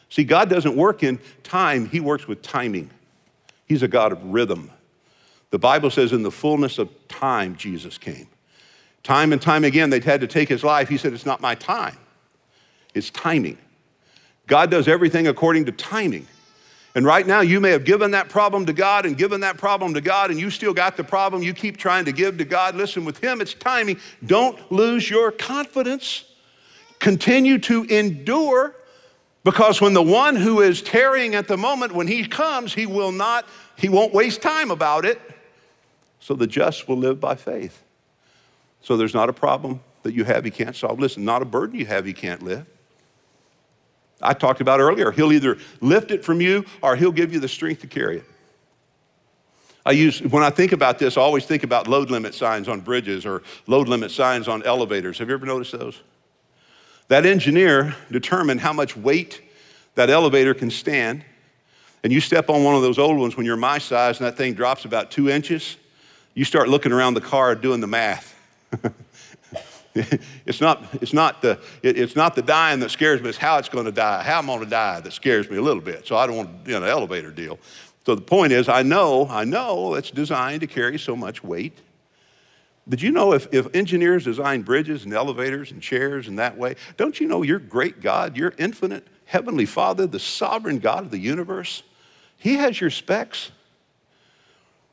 See, 0.09 0.23
God 0.23 0.50
doesn't 0.50 0.75
work 0.75 1.03
in 1.03 1.19
time, 1.43 1.88
he 1.89 2.00
works 2.00 2.27
with 2.27 2.41
timing. 2.41 2.91
He's 3.65 3.83
a 3.83 3.88
God 3.88 4.12
of 4.12 4.23
rhythm. 4.23 4.69
The 5.50 5.59
Bible 5.59 5.89
says, 5.89 6.13
in 6.13 6.23
the 6.23 6.31
fullness 6.31 6.77
of 6.77 6.89
time, 7.07 7.55
Jesus 7.55 7.97
came. 7.97 8.27
Time 9.03 9.33
and 9.33 9.41
time 9.41 9.63
again, 9.63 9.89
they'd 9.89 10.03
had 10.03 10.21
to 10.21 10.27
take 10.27 10.50
his 10.50 10.63
life. 10.63 10.88
He 10.88 10.97
said, 10.97 11.13
It's 11.13 11.25
not 11.25 11.41
my 11.41 11.55
time, 11.55 11.97
it's 12.93 13.09
timing. 13.09 13.57
God 14.45 14.69
does 14.69 14.88
everything 14.88 15.27
according 15.27 15.65
to 15.65 15.71
timing. 15.71 16.27
And 16.95 17.05
right 17.05 17.25
now, 17.25 17.41
you 17.41 17.59
may 17.59 17.71
have 17.71 17.85
given 17.85 18.12
that 18.12 18.29
problem 18.29 18.67
to 18.67 18.73
God 18.73 19.05
and 19.05 19.17
given 19.17 19.41
that 19.41 19.57
problem 19.57 19.95
to 19.95 20.01
God, 20.01 20.29
and 20.29 20.39
you 20.39 20.51
still 20.51 20.73
got 20.73 20.95
the 20.95 21.03
problem 21.03 21.41
you 21.41 21.53
keep 21.53 21.77
trying 21.77 22.05
to 22.05 22.12
give 22.12 22.38
to 22.38 22.45
God. 22.45 22.75
Listen, 22.75 23.03
with 23.03 23.17
Him, 23.17 23.41
it's 23.41 23.55
timing. 23.55 24.00
Don't 24.23 24.71
lose 24.71 25.09
your 25.09 25.31
confidence. 25.31 26.25
Continue 27.03 27.57
to 27.60 27.83
endure 27.83 28.74
because 29.43 29.81
when 29.81 29.93
the 29.93 30.01
one 30.01 30.38
who 30.38 30.62
is 30.62 30.81
tarrying 30.81 31.36
at 31.36 31.50
the 31.50 31.57
moment, 31.57 31.91
when 31.91 32.07
he 32.07 32.25
comes, 32.25 32.74
he 32.74 32.86
will 32.86 33.12
not, 33.12 33.45
he 33.75 33.89
won't 33.89 34.13
waste 34.13 34.41
time 34.41 34.72
about 34.72 35.03
it. 35.03 35.19
So 36.22 36.33
the 36.33 36.48
just 36.48 36.88
will 36.88 36.95
live 36.95 37.19
by 37.19 37.36
faith. 37.36 37.83
So 38.79 38.95
there's 38.95 39.13
not 39.13 39.27
a 39.27 39.33
problem 39.33 39.81
that 40.03 40.13
you 40.13 40.24
have 40.24 40.45
he 40.45 40.51
can't 40.51 40.78
solve. 40.78 40.97
Listen, 40.97 41.25
not 41.25 41.41
a 41.41 41.45
burden 41.45 41.78
you 41.78 41.86
have 41.86 42.06
he 42.06 42.13
can't 42.13 42.41
lift. 42.41 42.67
I 44.21 44.34
talked 44.34 44.62
about 44.62 44.80
earlier, 44.80 45.12
he'll 45.12 45.34
either 45.34 45.58
lift 45.82 46.10
it 46.10 46.23
from 46.23 46.39
you 46.39 46.63
or 46.82 46.95
he'll 46.95 47.12
give 47.12 47.34
you 47.34 47.41
the 47.41 47.49
strength 47.49 47.82
to 47.82 47.88
carry 47.88 48.19
it. 48.19 48.25
I 49.86 49.91
use, 49.91 50.21
when 50.21 50.41
I 50.41 50.51
think 50.51 50.71
about 50.71 50.99
this, 50.99 51.17
I 51.17 51.21
always 51.21 51.45
think 51.45 51.63
about 51.63 51.89
load 51.89 52.10
limit 52.10 52.34
signs 52.34 52.69
on 52.69 52.80
bridges 52.80 53.25
or 53.25 53.43
load 53.67 53.89
limit 53.89 54.10
signs 54.10 54.47
on 54.47 54.63
elevators. 54.63 55.17
Have 55.17 55.28
you 55.28 55.34
ever 55.34 55.45
noticed 55.45 55.73
those? 55.73 55.99
That 57.13 57.28
engineer 57.28 57.95
determined 58.10 58.60
how 58.60 58.73
much 58.73 58.97
weight 58.97 59.39
that 59.93 60.10
elevator 60.10 60.56
can 60.56 60.71
stand. 60.71 61.23
And 62.04 62.12
you 62.12 62.19
step 62.19 62.49
on 62.49 62.63
one 62.63 62.73
of 62.73 62.82
those 62.82 62.97
old 62.97 63.19
ones 63.19 63.38
when 63.38 63.45
you're 63.45 63.56
my 63.56 63.78
size 63.78 64.17
and 64.17 64.26
that 64.26 64.36
thing 64.36 64.56
drops 64.56 64.86
about 64.86 65.12
two 65.12 65.30
inches, 65.30 65.78
you 66.34 66.43
start 66.43 66.69
looking 66.69 66.91
around 66.91 67.13
the 67.13 67.21
car 67.21 67.54
doing 67.54 67.82
the 67.82 67.86
math. 67.86 68.34
it's, 69.93 70.60
not, 70.60 70.86
it's, 71.04 71.13
not 71.13 71.43
the, 71.43 71.60
it, 71.84 71.99
it's 71.99 72.15
not 72.15 72.34
the 72.34 72.41
dying 72.41 72.80
that 72.80 72.89
scares 72.89 73.21
me, 73.21 73.30
it's 73.30 73.38
how 73.38 73.60
it's 73.60 73.69
going 73.69 73.86
to 73.86 73.91
die, 73.91 74.23
how 74.23 74.39
I'm 74.39 74.47
going 74.47 74.62
to 74.62 74.65
die 74.65 74.99
that 74.99 75.13
scares 75.13 75.47
me 75.52 75.58
a 75.58 75.62
little 75.62 75.84
bit. 75.84 76.08
So 76.08 76.17
I 76.17 76.26
don't 76.26 76.36
want 76.36 76.49
to 76.49 76.67
be 76.67 76.73
on 76.73 76.82
an 76.82 76.89
elevator 76.89 77.30
deal. 77.30 77.60
So 78.08 78.15
the 78.15 78.23
point 78.23 78.54
is, 78.54 78.67
I 78.67 78.82
know, 78.82 79.28
I 79.30 79.43
know 79.43 79.93
it's 79.93 80.10
designed 80.10 80.62
to 80.62 80.67
carry 80.67 80.97
so 80.97 81.15
much 81.15 81.43
weight. 81.43 81.78
Did 82.88 83.02
you 83.02 83.12
know 83.12 83.34
if, 83.34 83.48
if 83.54 83.74
engineers 83.74 84.26
design 84.26 84.62
bridges 84.62 85.06
and 85.06 85.13
elevators 85.13 85.72
and 85.72 85.82
chairs 85.82 86.28
in 86.28 86.36
that 86.36 86.58
way, 86.58 86.76
don't 86.98 87.19
you 87.19 87.28
know 87.28 87.41
your 87.41 87.60
great 87.60 88.02
God, 88.02 88.36
your 88.36 88.54
infinite 88.58 89.08
heavenly 89.26 89.65
Father, 89.65 90.06
the 90.06 90.19
sovereign 90.19 90.80
God 90.80 91.06
of 91.06 91.12
the 91.12 91.17
universe, 91.17 91.84
He 92.38 92.56
has 92.56 92.82
your 92.82 92.89
specs? 92.89 93.52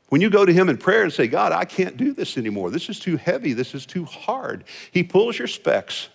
When 0.07 0.21
you 0.21 0.29
go 0.29 0.45
to 0.45 0.53
Him 0.53 0.69
in 0.69 0.77
prayer 0.77 1.03
and 1.03 1.11
say, 1.11 1.27
God, 1.27 1.51
I 1.51 1.65
can't 1.65 1.97
do 1.97 2.13
this 2.13 2.37
anymore. 2.37 2.69
This 2.69 2.89
is 2.89 2.99
too 2.99 3.17
heavy. 3.17 3.53
This 3.53 3.75
is 3.75 3.85
too 3.85 4.05
hard. 4.05 4.63
He 4.91 5.03
pulls 5.03 5.37
your 5.37 5.47
specs 5.47 6.07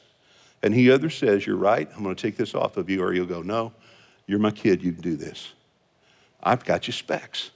and 0.63 0.75
He 0.75 0.91
either 0.91 1.11
says, 1.11 1.47
You're 1.47 1.57
right, 1.57 1.89
I'm 1.95 2.03
going 2.03 2.17
to 2.17 2.21
take 2.21 2.37
this 2.37 2.55
off 2.55 2.79
of 2.79 2.89
you, 2.89 3.03
or 3.03 3.13
you'll 3.13 3.27
go, 3.27 3.43
No, 3.43 3.73
you're 4.27 4.39
my 4.39 4.51
kid, 4.51 4.83
you 4.83 4.93
can 4.93 5.03
do 5.03 5.17
this. 5.17 5.53
I've 6.43 6.65
got 6.65 6.87
your 6.87 6.93
specs. 6.93 7.51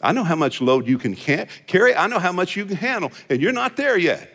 I 0.00 0.12
know 0.12 0.24
how 0.24 0.36
much 0.36 0.60
load 0.60 0.86
you 0.86 0.98
can 0.98 1.14
carry. 1.14 1.94
I 1.94 2.06
know 2.06 2.18
how 2.18 2.32
much 2.32 2.56
you 2.56 2.66
can 2.66 2.76
handle, 2.76 3.12
and 3.30 3.40
you're 3.40 3.52
not 3.52 3.76
there 3.76 3.96
yet. 3.96 4.30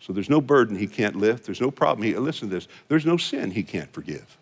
So 0.00 0.12
there's 0.12 0.30
no 0.30 0.40
burden 0.40 0.76
he 0.76 0.88
can't 0.88 1.14
lift. 1.14 1.44
There's 1.44 1.60
no 1.60 1.70
problem. 1.70 2.06
He, 2.06 2.14
listen 2.16 2.48
to 2.48 2.54
this. 2.54 2.66
There's 2.88 3.06
no 3.06 3.16
sin 3.16 3.52
he 3.52 3.62
can't 3.62 3.92
forgive. 3.92 4.36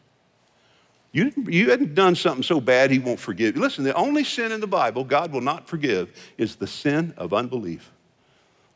You, 1.12 1.32
you 1.48 1.70
hadn't 1.70 1.94
done 1.94 2.14
something 2.14 2.42
so 2.42 2.60
bad 2.60 2.90
he 2.90 2.98
won't 2.98 3.20
forgive. 3.20 3.56
Listen, 3.56 3.84
the 3.84 3.94
only 3.94 4.24
sin 4.24 4.52
in 4.52 4.60
the 4.60 4.66
Bible 4.66 5.04
God 5.04 5.32
will 5.32 5.40
not 5.40 5.68
forgive 5.68 6.12
is 6.38 6.56
the 6.56 6.66
sin 6.66 7.12
of 7.16 7.34
unbelief. 7.34 7.92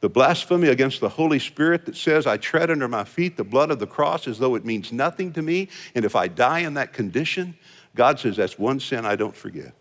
The 0.01 0.09
blasphemy 0.11 0.69
against 0.69 1.01
the 1.01 1.09
Holy 1.09 1.39
Spirit 1.39 1.87
that 1.87 1.97
says, 1.97 2.27
I 2.27 2.37
tread 2.37 2.71
under 2.71 2.89
my 2.89 3.05
feet 3.05 3.39
the 3.39 3.45
blood 3.45 3.71
of 3.71 3.79
the 3.79 3.87
cross 3.87 4.29
as 4.29 4.39
though 4.39 4.55
it 4.55 4.65
means 4.65 4.93
nothing 4.93 5.33
to 5.33 5.41
me. 5.41 5.69
And 5.95 6.05
if 6.05 6.15
I 6.15 6.29
die 6.29 6.59
in 6.59 6.75
that 6.75 6.93
condition, 6.93 7.57
God 7.95 8.19
says, 8.19 8.37
that's 8.37 8.59
one 8.59 8.81
sin 8.81 9.07
I 9.07 9.17
don't 9.17 9.35
forgive. 9.35 9.73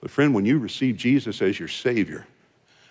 But, 0.00 0.10
friend, 0.10 0.34
when 0.34 0.46
you 0.46 0.58
receive 0.58 0.96
Jesus 0.96 1.42
as 1.42 1.58
your 1.58 1.68
Savior, 1.68 2.26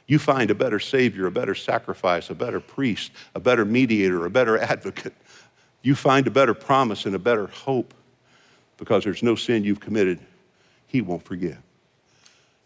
you 0.08 0.20
find 0.20 0.50
a 0.50 0.56
better 0.56 0.80
Savior, 0.80 1.28
a 1.28 1.32
better 1.32 1.56
sacrifice, 1.56 2.30
a 2.30 2.36
better 2.36 2.60
priest, 2.60 3.12
a 3.36 3.40
better 3.40 3.66
mediator, 3.66 4.26
a 4.26 4.30
better 4.30 4.58
advocate. 4.62 5.14
You 5.82 5.96
find 5.96 6.28
a 6.28 6.32
better 6.32 6.54
promise 6.54 7.06
and 7.06 7.16
a 7.16 7.20
better 7.20 7.48
hope 7.48 7.94
because 8.78 9.04
there's 9.04 9.24
no 9.24 9.36
sin 9.36 9.64
you've 9.64 9.80
committed 9.80 10.20
He 10.88 11.02
won't 11.02 11.24
forgive. 11.24 11.58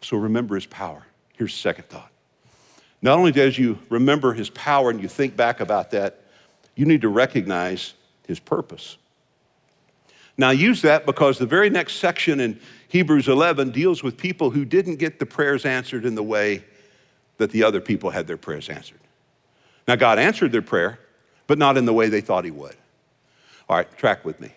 So 0.02 0.18
remember 0.18 0.56
His 0.56 0.66
power. 0.66 1.06
Here's 1.36 1.54
second 1.54 1.90
thought. 1.90 2.12
Not 3.02 3.18
only 3.18 3.32
does 3.32 3.58
you 3.58 3.80
remember 3.90 4.34
His 4.34 4.50
power 4.50 4.90
and 4.90 5.02
you 5.02 5.10
think 5.10 5.36
back 5.36 5.60
about 5.60 5.92
that, 5.92 6.22
you 6.76 6.86
need 6.86 7.02
to 7.02 7.10
recognize 7.10 7.94
His 8.26 8.40
purpose. 8.40 8.98
Now, 10.38 10.50
use 10.50 10.82
that 10.82 11.06
because 11.06 11.38
the 11.38 11.46
very 11.46 11.70
next 11.70 11.98
section 11.98 12.40
in 12.40 12.60
Hebrews 12.88 13.28
11 13.28 13.72
deals 13.72 14.02
with 14.02 14.18
people 14.18 14.50
who 14.50 14.66
didn't 14.66 14.96
get 14.96 15.20
the 15.20 15.26
prayers 15.26 15.66
answered 15.66 16.06
in 16.06 16.16
the 16.16 16.24
way 16.24 16.64
that 17.38 17.52
the 17.52 17.64
other 17.64 17.82
people 17.82 18.10
had 18.10 18.28
their 18.28 18.38
prayers 18.38 18.70
answered. 18.70 19.00
Now, 19.88 19.96
God 19.96 20.18
answered 20.18 20.52
their 20.52 20.62
prayer, 20.62 21.00
but 21.46 21.58
not 21.58 21.78
in 21.78 21.86
the 21.86 21.94
way 21.94 22.10
they 22.10 22.22
thought 22.22 22.46
He 22.46 22.52
would. 22.52 22.76
All 23.70 23.78
right, 23.78 23.98
track 23.98 24.26
with 24.26 24.40
me. 24.40 24.54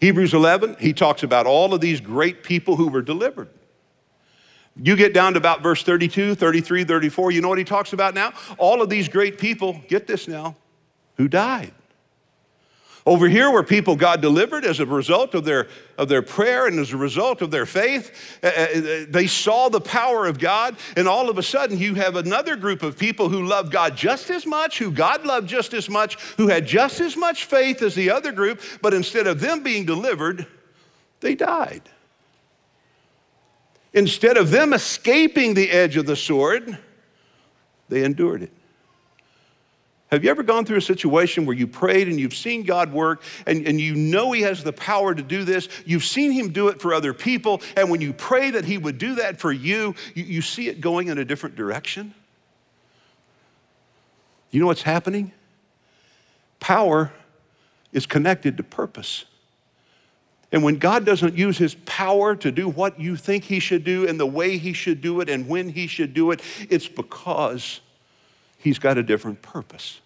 Hebrews 0.00 0.34
11, 0.34 0.76
he 0.80 0.92
talks 0.92 1.22
about 1.22 1.46
all 1.46 1.72
of 1.72 1.80
these 1.80 2.00
great 2.00 2.42
people 2.42 2.74
who 2.74 2.88
were 2.88 3.02
delivered. 3.02 3.48
You 4.74 4.96
get 4.96 5.14
down 5.14 5.34
to 5.34 5.38
about 5.38 5.62
verse 5.62 5.84
32, 5.84 6.34
33, 6.34 6.82
34, 6.82 7.30
you 7.30 7.40
know 7.40 7.48
what 7.48 7.58
he 7.58 7.64
talks 7.64 7.92
about 7.92 8.12
now? 8.12 8.32
All 8.58 8.82
of 8.82 8.88
these 8.88 9.08
great 9.08 9.38
people, 9.38 9.80
get 9.86 10.08
this 10.08 10.26
now, 10.26 10.56
who 11.18 11.28
died. 11.28 11.72
Over 13.04 13.28
here, 13.28 13.50
where 13.50 13.64
people 13.64 13.96
got 13.96 14.20
delivered 14.20 14.64
as 14.64 14.78
a 14.78 14.86
result 14.86 15.34
of 15.34 15.44
their, 15.44 15.66
of 15.98 16.08
their 16.08 16.22
prayer 16.22 16.68
and 16.68 16.78
as 16.78 16.92
a 16.92 16.96
result 16.96 17.42
of 17.42 17.50
their 17.50 17.66
faith, 17.66 18.38
uh, 18.44 18.46
uh, 18.46 19.06
they 19.08 19.26
saw 19.26 19.68
the 19.68 19.80
power 19.80 20.26
of 20.26 20.38
God. 20.38 20.76
And 20.96 21.08
all 21.08 21.28
of 21.28 21.36
a 21.36 21.42
sudden, 21.42 21.78
you 21.78 21.96
have 21.96 22.14
another 22.14 22.54
group 22.54 22.84
of 22.84 22.96
people 22.96 23.28
who 23.28 23.44
love 23.44 23.72
God 23.72 23.96
just 23.96 24.30
as 24.30 24.46
much, 24.46 24.78
who 24.78 24.92
God 24.92 25.26
loved 25.26 25.48
just 25.48 25.74
as 25.74 25.90
much, 25.90 26.14
who 26.36 26.46
had 26.46 26.64
just 26.64 27.00
as 27.00 27.16
much 27.16 27.44
faith 27.44 27.82
as 27.82 27.96
the 27.96 28.10
other 28.10 28.30
group, 28.30 28.60
but 28.80 28.94
instead 28.94 29.26
of 29.26 29.40
them 29.40 29.64
being 29.64 29.84
delivered, 29.84 30.46
they 31.18 31.34
died. 31.34 31.82
Instead 33.92 34.36
of 34.36 34.50
them 34.50 34.72
escaping 34.72 35.54
the 35.54 35.70
edge 35.70 35.96
of 35.96 36.06
the 36.06 36.16
sword, 36.16 36.78
they 37.88 38.04
endured 38.04 38.44
it. 38.44 38.52
Have 40.12 40.22
you 40.22 40.30
ever 40.30 40.42
gone 40.42 40.66
through 40.66 40.76
a 40.76 40.82
situation 40.82 41.46
where 41.46 41.56
you 41.56 41.66
prayed 41.66 42.06
and 42.06 42.20
you've 42.20 42.34
seen 42.34 42.64
God 42.64 42.92
work 42.92 43.22
and, 43.46 43.66
and 43.66 43.80
you 43.80 43.94
know 43.94 44.32
He 44.32 44.42
has 44.42 44.62
the 44.62 44.72
power 44.72 45.14
to 45.14 45.22
do 45.22 45.42
this? 45.42 45.70
You've 45.86 46.04
seen 46.04 46.32
Him 46.32 46.50
do 46.50 46.68
it 46.68 46.82
for 46.82 46.92
other 46.92 47.14
people. 47.14 47.62
And 47.78 47.90
when 47.90 48.02
you 48.02 48.12
pray 48.12 48.50
that 48.50 48.66
He 48.66 48.76
would 48.76 48.98
do 48.98 49.14
that 49.14 49.40
for 49.40 49.50
you, 49.50 49.94
you, 50.14 50.24
you 50.24 50.42
see 50.42 50.68
it 50.68 50.82
going 50.82 51.08
in 51.08 51.16
a 51.16 51.24
different 51.24 51.56
direction? 51.56 52.12
You 54.50 54.60
know 54.60 54.66
what's 54.66 54.82
happening? 54.82 55.32
Power 56.60 57.10
is 57.90 58.04
connected 58.04 58.58
to 58.58 58.62
purpose. 58.62 59.24
And 60.52 60.62
when 60.62 60.76
God 60.76 61.06
doesn't 61.06 61.38
use 61.38 61.56
his 61.56 61.74
power 61.86 62.36
to 62.36 62.52
do 62.52 62.68
what 62.68 63.00
you 63.00 63.16
think 63.16 63.44
he 63.44 63.60
should 63.60 63.82
do 63.82 64.06
and 64.06 64.20
the 64.20 64.26
way 64.26 64.58
he 64.58 64.74
should 64.74 65.00
do 65.00 65.22
it 65.22 65.30
and 65.30 65.48
when 65.48 65.70
he 65.70 65.86
should 65.86 66.12
do 66.12 66.32
it, 66.32 66.42
it's 66.68 66.86
because 66.86 67.80
he's 68.62 68.78
got 68.78 68.98
a 68.98 69.02
different 69.02 69.42
purpose. 69.42 70.00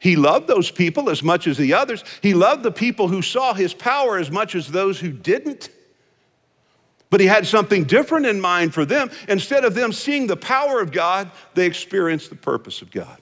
He 0.00 0.16
loved 0.16 0.48
those 0.48 0.70
people 0.70 1.10
as 1.10 1.22
much 1.22 1.46
as 1.46 1.58
the 1.58 1.74
others. 1.74 2.02
He 2.22 2.32
loved 2.32 2.62
the 2.62 2.72
people 2.72 3.08
who 3.08 3.20
saw 3.20 3.52
his 3.52 3.74
power 3.74 4.18
as 4.18 4.30
much 4.30 4.54
as 4.54 4.68
those 4.68 4.98
who 4.98 5.12
didn't. 5.12 5.68
But 7.10 7.20
he 7.20 7.26
had 7.26 7.46
something 7.46 7.84
different 7.84 8.24
in 8.24 8.40
mind 8.40 8.72
for 8.72 8.86
them. 8.86 9.10
Instead 9.28 9.64
of 9.64 9.74
them 9.74 9.92
seeing 9.92 10.26
the 10.26 10.36
power 10.36 10.80
of 10.80 10.90
God, 10.90 11.30
they 11.54 11.66
experienced 11.66 12.30
the 12.30 12.36
purpose 12.36 12.80
of 12.80 12.90
God. 12.90 13.18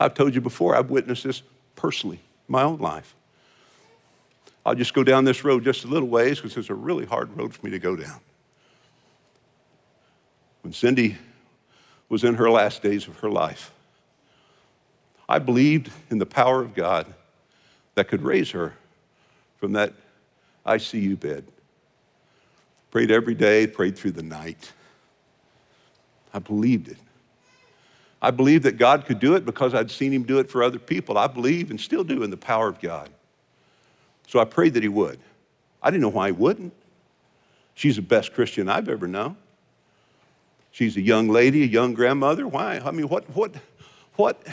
I've 0.00 0.14
told 0.14 0.34
you 0.34 0.40
before, 0.40 0.74
I've 0.74 0.88
witnessed 0.88 1.24
this 1.24 1.42
personally, 1.74 2.20
my 2.48 2.62
own 2.62 2.78
life. 2.78 3.14
I'll 4.64 4.74
just 4.74 4.94
go 4.94 5.04
down 5.04 5.24
this 5.24 5.44
road 5.44 5.62
just 5.62 5.84
a 5.84 5.88
little 5.88 6.08
ways 6.08 6.38
because 6.38 6.56
it's 6.56 6.70
a 6.70 6.74
really 6.74 7.04
hard 7.04 7.36
road 7.36 7.54
for 7.54 7.64
me 7.66 7.70
to 7.72 7.78
go 7.78 7.96
down. 7.96 8.20
When 10.62 10.72
Cindy 10.72 11.16
was 12.08 12.24
in 12.24 12.34
her 12.34 12.50
last 12.50 12.82
days 12.82 13.08
of 13.08 13.18
her 13.20 13.30
life, 13.30 13.72
I 15.28 15.38
believed 15.38 15.90
in 16.10 16.18
the 16.18 16.26
power 16.26 16.60
of 16.60 16.74
God 16.74 17.06
that 17.94 18.08
could 18.08 18.22
raise 18.22 18.50
her 18.52 18.74
from 19.58 19.72
that 19.72 19.92
ICU 20.64 21.18
bed. 21.18 21.44
Prayed 22.90 23.10
every 23.10 23.34
day, 23.34 23.66
prayed 23.66 23.98
through 23.98 24.12
the 24.12 24.22
night. 24.22 24.72
I 26.32 26.38
believed 26.38 26.88
it. 26.88 26.98
I 28.22 28.30
believed 28.30 28.64
that 28.64 28.78
God 28.78 29.04
could 29.04 29.18
do 29.18 29.34
it 29.34 29.44
because 29.44 29.74
I'd 29.74 29.90
seen 29.90 30.12
him 30.12 30.22
do 30.22 30.38
it 30.38 30.50
for 30.50 30.62
other 30.62 30.78
people. 30.78 31.18
I 31.18 31.26
believe 31.26 31.70
and 31.70 31.80
still 31.80 32.04
do 32.04 32.22
in 32.22 32.30
the 32.30 32.36
power 32.36 32.68
of 32.68 32.80
God. 32.80 33.10
So 34.26 34.40
I 34.40 34.44
prayed 34.44 34.74
that 34.74 34.82
he 34.82 34.88
would. 34.88 35.18
I 35.82 35.90
didn't 35.90 36.02
know 36.02 36.08
why 36.08 36.28
he 36.28 36.32
wouldn't. 36.32 36.72
She's 37.74 37.96
the 37.96 38.02
best 38.02 38.32
Christian 38.32 38.68
I've 38.68 38.88
ever 38.88 39.06
known. 39.06 39.36
She's 40.76 40.98
a 40.98 41.00
young 41.00 41.30
lady, 41.30 41.62
a 41.62 41.66
young 41.66 41.94
grandmother. 41.94 42.46
Why? 42.46 42.82
I 42.84 42.90
mean, 42.90 43.08
what, 43.08 43.24
what, 43.34 43.54
what, 44.16 44.46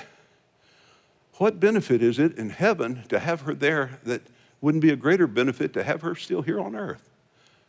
what 1.34 1.60
benefit 1.60 2.02
is 2.02 2.18
it 2.18 2.38
in 2.38 2.50
heaven 2.50 3.04
to 3.10 3.20
have 3.20 3.42
her 3.42 3.54
there 3.54 4.00
that 4.06 4.22
wouldn't 4.62 4.82
be 4.82 4.92
a 4.92 4.96
greater 4.96 5.28
benefit 5.28 5.74
to 5.74 5.84
have 5.84 6.00
her 6.00 6.16
still 6.16 6.42
here 6.42 6.62
on 6.62 6.78
earth? 6.78 7.10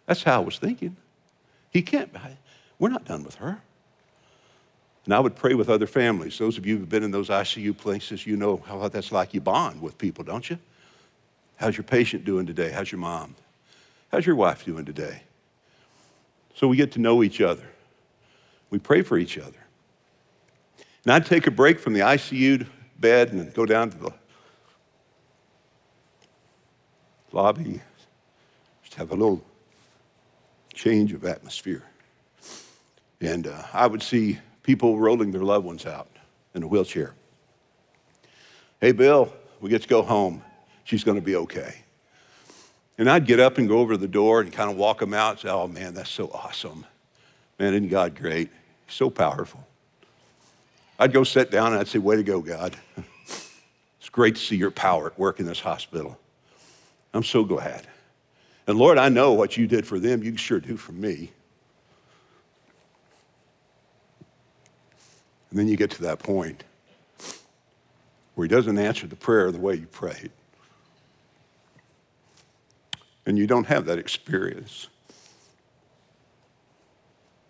That's 0.06 0.22
how 0.22 0.40
I 0.40 0.44
was 0.44 0.56
thinking. 0.56 0.96
He 1.72 1.82
can't, 1.82 2.14
we're 2.78 2.90
not 2.90 3.04
done 3.04 3.24
with 3.24 3.34
her. 3.34 3.60
And 5.04 5.12
I 5.12 5.18
would 5.18 5.34
pray 5.34 5.54
with 5.54 5.68
other 5.68 5.88
families. 5.88 6.38
Those 6.38 6.56
of 6.56 6.64
you 6.64 6.78
who've 6.78 6.88
been 6.88 7.02
in 7.02 7.10
those 7.10 7.30
ICU 7.30 7.76
places, 7.76 8.24
you 8.24 8.36
know 8.36 8.62
how 8.68 8.86
that's 8.86 9.10
like. 9.10 9.34
You 9.34 9.40
bond 9.40 9.82
with 9.82 9.98
people, 9.98 10.22
don't 10.22 10.48
you? 10.48 10.60
How's 11.56 11.76
your 11.76 11.82
patient 11.82 12.24
doing 12.24 12.46
today? 12.46 12.70
How's 12.70 12.92
your 12.92 13.00
mom? 13.00 13.34
How's 14.12 14.24
your 14.24 14.36
wife 14.36 14.64
doing 14.64 14.84
today? 14.84 15.22
So 16.54 16.68
we 16.68 16.76
get 16.76 16.92
to 16.92 17.00
know 17.00 17.24
each 17.24 17.40
other. 17.40 17.68
We 18.74 18.80
pray 18.80 19.02
for 19.02 19.16
each 19.16 19.38
other. 19.38 19.64
And 21.04 21.12
I'd 21.12 21.26
take 21.26 21.46
a 21.46 21.52
break 21.52 21.78
from 21.78 21.92
the 21.92 22.00
ICU 22.00 22.66
bed 22.98 23.32
and 23.32 23.54
go 23.54 23.64
down 23.64 23.88
to 23.90 23.96
the 23.96 24.12
lobby, 27.30 27.80
just 28.82 28.96
have 28.96 29.12
a 29.12 29.14
little 29.14 29.44
change 30.72 31.12
of 31.12 31.24
atmosphere. 31.24 31.84
And 33.20 33.46
uh, 33.46 33.62
I 33.72 33.86
would 33.86 34.02
see 34.02 34.40
people 34.64 34.98
rolling 34.98 35.30
their 35.30 35.44
loved 35.44 35.64
ones 35.64 35.86
out 35.86 36.08
in 36.52 36.64
a 36.64 36.66
wheelchair. 36.66 37.14
Hey, 38.80 38.90
Bill, 38.90 39.32
we 39.60 39.70
get 39.70 39.82
to 39.82 39.88
go 39.88 40.02
home. 40.02 40.42
She's 40.82 41.04
going 41.04 41.16
to 41.16 41.24
be 41.24 41.36
okay. 41.36 41.76
And 42.98 43.08
I'd 43.08 43.24
get 43.24 43.38
up 43.38 43.56
and 43.56 43.68
go 43.68 43.78
over 43.78 43.92
to 43.92 43.98
the 43.98 44.08
door 44.08 44.40
and 44.40 44.52
kind 44.52 44.68
of 44.68 44.76
walk 44.76 44.98
them 44.98 45.14
out 45.14 45.30
and 45.30 45.38
say, 45.42 45.48
Oh, 45.48 45.68
man, 45.68 45.94
that's 45.94 46.10
so 46.10 46.28
awesome. 46.34 46.84
Man, 47.56 47.72
isn't 47.72 47.88
God 47.88 48.16
great? 48.16 48.50
So 48.88 49.10
powerful. 49.10 49.66
I'd 50.98 51.12
go 51.12 51.24
sit 51.24 51.50
down 51.50 51.72
and 51.72 51.80
I'd 51.80 51.88
say, 51.88 51.98
Way 51.98 52.16
to 52.16 52.22
go, 52.22 52.40
God. 52.40 52.76
it's 53.98 54.08
great 54.10 54.36
to 54.36 54.40
see 54.40 54.56
your 54.56 54.70
power 54.70 55.06
at 55.06 55.18
work 55.18 55.40
in 55.40 55.46
this 55.46 55.60
hospital. 55.60 56.18
I'm 57.12 57.24
so 57.24 57.44
glad. 57.44 57.86
And 58.66 58.78
Lord, 58.78 58.98
I 58.98 59.08
know 59.08 59.32
what 59.32 59.56
you 59.56 59.66
did 59.66 59.86
for 59.86 59.98
them, 59.98 60.22
you 60.22 60.36
sure 60.36 60.60
do 60.60 60.76
for 60.76 60.92
me. 60.92 61.30
And 65.50 65.58
then 65.58 65.68
you 65.68 65.76
get 65.76 65.90
to 65.92 66.02
that 66.02 66.18
point 66.18 66.64
where 68.34 68.44
he 68.44 68.48
doesn't 68.48 68.76
answer 68.76 69.06
the 69.06 69.16
prayer 69.16 69.52
the 69.52 69.60
way 69.60 69.74
you 69.74 69.86
prayed. 69.86 70.32
And 73.26 73.38
you 73.38 73.46
don't 73.46 73.66
have 73.68 73.86
that 73.86 73.98
experience. 73.98 74.88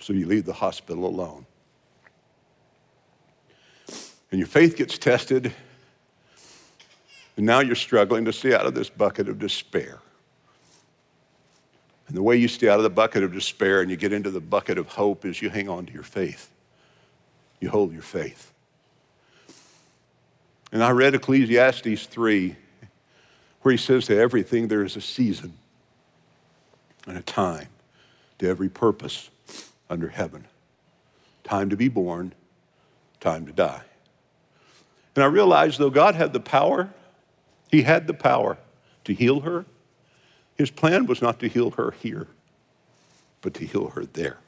So 0.05 0.13
you 0.13 0.27
leave 0.27 0.45
the 0.45 0.53
hospital 0.53 1.07
alone. 1.07 1.47
And 4.31 4.39
your 4.39 4.47
faith 4.47 4.77
gets 4.77 4.99
tested, 4.99 5.51
and 7.39 7.47
now 7.47 7.61
you're 7.61 7.75
struggling 7.75 8.27
to 8.27 8.33
stay 8.35 8.53
out 8.53 8.67
of 8.67 8.75
this 8.75 8.91
bucket 8.91 9.31
of 9.31 9.39
despair. 9.39 10.01
And 12.07 12.15
the 12.15 12.23
way 12.23 12.37
you 12.37 12.49
stay 12.49 12.69
out 12.69 12.79
of 12.79 12.83
the 12.83 12.91
bucket 12.91 13.23
of 13.23 13.33
despair 13.33 13.81
and 13.81 13.91
you 13.91 13.97
get 13.97 14.13
into 14.13 14.31
the 14.31 14.43
bucket 14.43 14.77
of 14.77 14.89
hope 14.89 15.25
is 15.25 15.41
you 15.41 15.49
hang 15.49 15.71
on 15.71 15.87
to 15.87 15.93
your 15.95 16.03
faith. 16.03 16.51
You 17.61 17.71
hold 17.71 17.91
your 17.91 18.03
faith. 18.03 18.53
And 20.71 20.85
I 20.85 20.91
read 20.91 21.15
Ecclesiastes 21.15 22.05
3, 22.09 22.57
where 23.63 23.73
he 23.73 23.79
says 23.79 24.05
to 24.09 24.19
everything 24.19 24.69
there 24.69 24.85
is 24.85 24.97
a 24.97 25.01
season 25.01 25.55
and 27.07 27.17
a 27.17 27.23
time 27.23 27.69
to 28.41 28.47
every 28.47 28.69
purpose 28.69 29.31
under 29.89 30.09
heaven 30.09 30.47
time 31.43 31.69
to 31.69 31.77
be 31.77 31.89
born, 31.89 32.33
time 33.21 33.47
to 33.47 33.53
die. 33.53 33.83
And 35.15 35.23
I 35.23 35.27
realized 35.27 35.79
though 35.79 35.91
God 35.91 36.15
had 36.15 36.33
the 36.33 36.41
power, 36.41 36.89
He 37.71 37.83
had 37.83 38.07
the 38.07 38.15
power 38.15 38.57
to 39.05 39.13
heal 39.13 39.41
her, 39.41 39.67
His 40.57 40.71
plan 40.71 41.07
was 41.07 41.21
not 41.21 41.39
to 41.41 41.49
heal 41.49 41.73
her 41.73 41.91
here, 42.01 42.27
but 43.43 43.55
to 43.55 43.67
heal 43.67 43.89
her 43.89 44.07
there. 44.07 44.39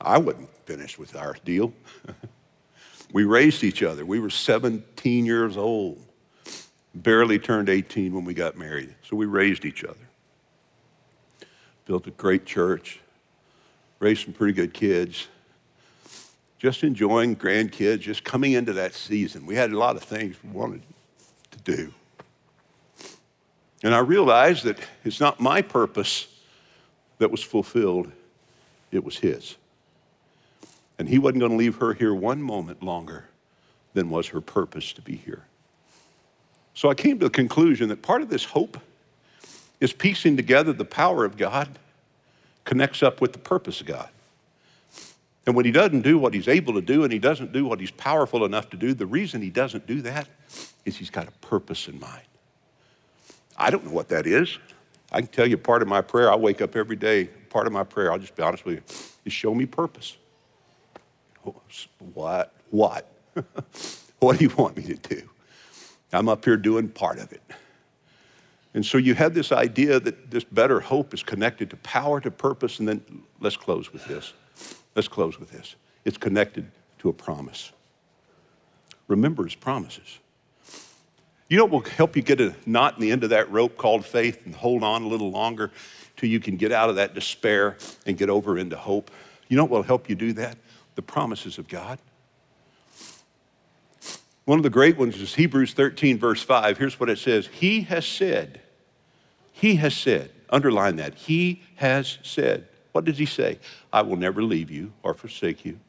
I 0.00 0.18
wasn't 0.18 0.50
finished 0.64 0.98
with 0.98 1.16
our 1.16 1.34
deal. 1.44 1.72
we 3.12 3.24
raised 3.24 3.64
each 3.64 3.82
other. 3.82 4.06
We 4.06 4.20
were 4.20 4.30
17 4.30 5.26
years 5.26 5.56
old, 5.56 5.98
barely 6.94 7.38
turned 7.38 7.68
18 7.68 8.12
when 8.12 8.24
we 8.24 8.34
got 8.34 8.56
married. 8.56 8.94
So 9.02 9.16
we 9.16 9.26
raised 9.26 9.64
each 9.64 9.82
other 9.82 9.96
built 11.86 12.06
a 12.06 12.10
great 12.10 12.46
church, 12.46 13.00
raised 14.04 14.22
some 14.22 14.34
pretty 14.34 14.52
good 14.52 14.74
kids, 14.74 15.28
just 16.58 16.84
enjoying 16.84 17.34
grandkids, 17.34 18.00
just 18.00 18.22
coming 18.22 18.52
into 18.52 18.74
that 18.74 18.92
season. 18.92 19.46
We 19.46 19.54
had 19.54 19.72
a 19.72 19.78
lot 19.78 19.96
of 19.96 20.02
things 20.02 20.36
we 20.44 20.50
wanted 20.50 20.82
to 21.52 21.58
do. 21.76 21.94
And 23.82 23.94
I 23.94 24.00
realized 24.00 24.64
that 24.64 24.78
it's 25.06 25.20
not 25.20 25.40
my 25.40 25.62
purpose 25.62 26.26
that 27.16 27.30
was 27.30 27.42
fulfilled, 27.42 28.12
it 28.92 29.02
was 29.02 29.16
his. 29.16 29.56
And 30.98 31.08
he 31.08 31.18
wasn't 31.18 31.40
going 31.40 31.52
to 31.52 31.56
leave 31.56 31.76
her 31.76 31.94
here 31.94 32.14
one 32.14 32.42
moment 32.42 32.82
longer 32.82 33.24
than 33.94 34.10
was 34.10 34.28
her 34.28 34.42
purpose 34.42 34.92
to 34.92 35.00
be 35.00 35.16
here. 35.16 35.46
So 36.74 36.90
I 36.90 36.94
came 36.94 37.18
to 37.20 37.24
the 37.24 37.30
conclusion 37.30 37.88
that 37.88 38.02
part 38.02 38.20
of 38.20 38.28
this 38.28 38.44
hope 38.44 38.76
is 39.80 39.94
piecing 39.94 40.36
together 40.36 40.74
the 40.74 40.84
power 40.84 41.24
of 41.24 41.38
God 41.38 41.78
connects 42.64 43.02
up 43.02 43.20
with 43.20 43.32
the 43.32 43.38
purpose 43.38 43.80
of 43.80 43.86
God. 43.86 44.08
And 45.46 45.54
when 45.54 45.64
he 45.64 45.70
doesn't 45.70 46.02
do 46.02 46.18
what 46.18 46.32
he's 46.32 46.48
able 46.48 46.74
to 46.74 46.80
do 46.80 47.04
and 47.04 47.12
he 47.12 47.18
doesn't 47.18 47.52
do 47.52 47.66
what 47.66 47.78
he's 47.78 47.90
powerful 47.90 48.44
enough 48.44 48.70
to 48.70 48.76
do, 48.76 48.94
the 48.94 49.06
reason 49.06 49.42
he 49.42 49.50
doesn't 49.50 49.86
do 49.86 50.00
that 50.02 50.28
is 50.84 50.96
he's 50.96 51.10
got 51.10 51.28
a 51.28 51.32
purpose 51.32 51.86
in 51.86 52.00
mind. 52.00 52.22
I 53.56 53.70
don't 53.70 53.84
know 53.84 53.92
what 53.92 54.08
that 54.08 54.26
is. 54.26 54.58
I 55.12 55.20
can 55.20 55.28
tell 55.28 55.46
you 55.46 55.58
part 55.58 55.82
of 55.82 55.88
my 55.88 56.00
prayer, 56.00 56.32
I 56.32 56.36
wake 56.36 56.62
up 56.62 56.74
every 56.74 56.96
day, 56.96 57.26
part 57.50 57.66
of 57.66 57.72
my 57.72 57.84
prayer, 57.84 58.10
I'll 58.10 58.18
just 58.18 58.34
be 58.34 58.42
honest 58.42 58.64
with 58.64 58.76
you, 58.76 58.82
is 59.26 59.32
show 59.32 59.54
me 59.54 59.66
purpose. 59.66 60.16
What? 62.14 62.52
What? 62.70 63.06
what 64.18 64.38
do 64.38 64.44
you 64.44 64.54
want 64.56 64.76
me 64.76 64.82
to 64.84 64.94
do? 64.94 65.28
I'm 66.12 66.28
up 66.28 66.44
here 66.44 66.56
doing 66.56 66.88
part 66.88 67.18
of 67.18 67.32
it. 67.32 67.42
And 68.74 68.84
so 68.84 68.98
you 68.98 69.14
had 69.14 69.34
this 69.34 69.52
idea 69.52 70.00
that 70.00 70.30
this 70.30 70.42
better 70.44 70.80
hope 70.80 71.14
is 71.14 71.22
connected 71.22 71.70
to 71.70 71.76
power, 71.76 72.20
to 72.20 72.30
purpose, 72.30 72.80
and 72.80 72.88
then 72.88 73.22
let's 73.40 73.56
close 73.56 73.92
with 73.92 74.04
this. 74.06 74.32
Let's 74.96 75.08
close 75.08 75.38
with 75.38 75.50
this. 75.50 75.76
It's 76.04 76.18
connected 76.18 76.70
to 76.98 77.08
a 77.08 77.12
promise. 77.12 77.72
Remember 79.06 79.44
his 79.44 79.54
promises. 79.54 80.18
You 81.48 81.58
know 81.58 81.64
what 81.66 81.84
will 81.84 81.90
help 81.90 82.16
you 82.16 82.22
get 82.22 82.40
a 82.40 82.54
knot 82.66 82.94
in 82.94 83.00
the 83.00 83.12
end 83.12 83.22
of 83.22 83.30
that 83.30 83.50
rope 83.50 83.76
called 83.76 84.04
faith 84.04 84.44
and 84.44 84.54
hold 84.54 84.82
on 84.82 85.02
a 85.02 85.06
little 85.06 85.30
longer 85.30 85.70
till 86.16 86.28
you 86.28 86.40
can 86.40 86.56
get 86.56 86.72
out 86.72 86.88
of 86.88 86.96
that 86.96 87.14
despair 87.14 87.76
and 88.06 88.16
get 88.16 88.30
over 88.30 88.58
into 88.58 88.76
hope? 88.76 89.10
You 89.48 89.56
know 89.56 89.64
what 89.64 89.70
will 89.70 89.82
help 89.82 90.08
you 90.08 90.16
do 90.16 90.32
that? 90.34 90.56
The 90.94 91.02
promises 91.02 91.58
of 91.58 91.68
God. 91.68 91.98
One 94.46 94.58
of 94.58 94.62
the 94.62 94.70
great 94.70 94.96
ones 94.96 95.20
is 95.20 95.34
Hebrews 95.34 95.74
13, 95.74 96.18
verse 96.18 96.42
5. 96.42 96.76
Here's 96.76 96.98
what 96.98 97.08
it 97.08 97.18
says 97.18 97.46
He 97.46 97.82
has 97.82 98.06
said, 98.06 98.60
He 99.64 99.76
has 99.76 99.96
said, 99.96 100.30
underline 100.50 100.96
that, 100.96 101.14
He 101.14 101.62
has 101.76 102.18
said. 102.22 102.68
What 102.92 103.06
does 103.06 103.16
He 103.16 103.24
say? 103.24 103.58
I 103.94 104.02
will 104.02 104.16
never 104.16 104.42
leave 104.42 104.70
you 104.70 104.92
or 105.02 105.14
forsake 105.14 105.64
you. 105.64 105.80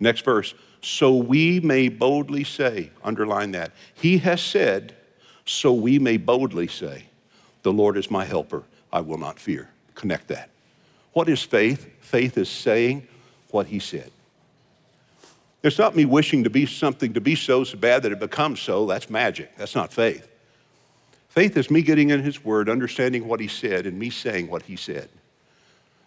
Next 0.00 0.24
verse, 0.24 0.54
so 0.80 1.14
we 1.14 1.60
may 1.60 1.90
boldly 1.90 2.44
say, 2.44 2.92
underline 3.04 3.52
that, 3.52 3.72
He 3.92 4.16
has 4.16 4.40
said, 4.40 4.96
so 5.44 5.70
we 5.70 5.98
may 5.98 6.16
boldly 6.16 6.66
say, 6.66 7.04
The 7.62 7.70
Lord 7.70 7.98
is 7.98 8.10
my 8.10 8.24
helper, 8.24 8.62
I 8.90 9.02
will 9.02 9.18
not 9.18 9.38
fear. 9.38 9.68
Connect 9.94 10.28
that. 10.28 10.48
What 11.12 11.28
is 11.28 11.42
faith? 11.42 11.90
Faith 12.00 12.38
is 12.38 12.48
saying 12.48 13.06
what 13.50 13.66
He 13.66 13.80
said. 13.80 14.10
It's 15.62 15.78
not 15.78 15.94
me 15.94 16.06
wishing 16.06 16.42
to 16.44 16.48
be 16.48 16.64
something 16.64 17.12
to 17.12 17.20
be 17.20 17.34
so, 17.34 17.64
so 17.64 17.76
bad 17.76 18.02
that 18.04 18.12
it 18.12 18.18
becomes 18.18 18.60
so. 18.60 18.86
That's 18.86 19.10
magic. 19.10 19.54
That's 19.58 19.74
not 19.74 19.92
faith. 19.92 20.29
Faith 21.30 21.56
is 21.56 21.70
me 21.70 21.80
getting 21.80 22.10
in 22.10 22.22
His 22.22 22.44
Word, 22.44 22.68
understanding 22.68 23.26
what 23.26 23.40
He 23.40 23.48
said, 23.48 23.86
and 23.86 23.98
me 23.98 24.10
saying 24.10 24.50
what 24.50 24.62
He 24.62 24.76
said. 24.76 25.08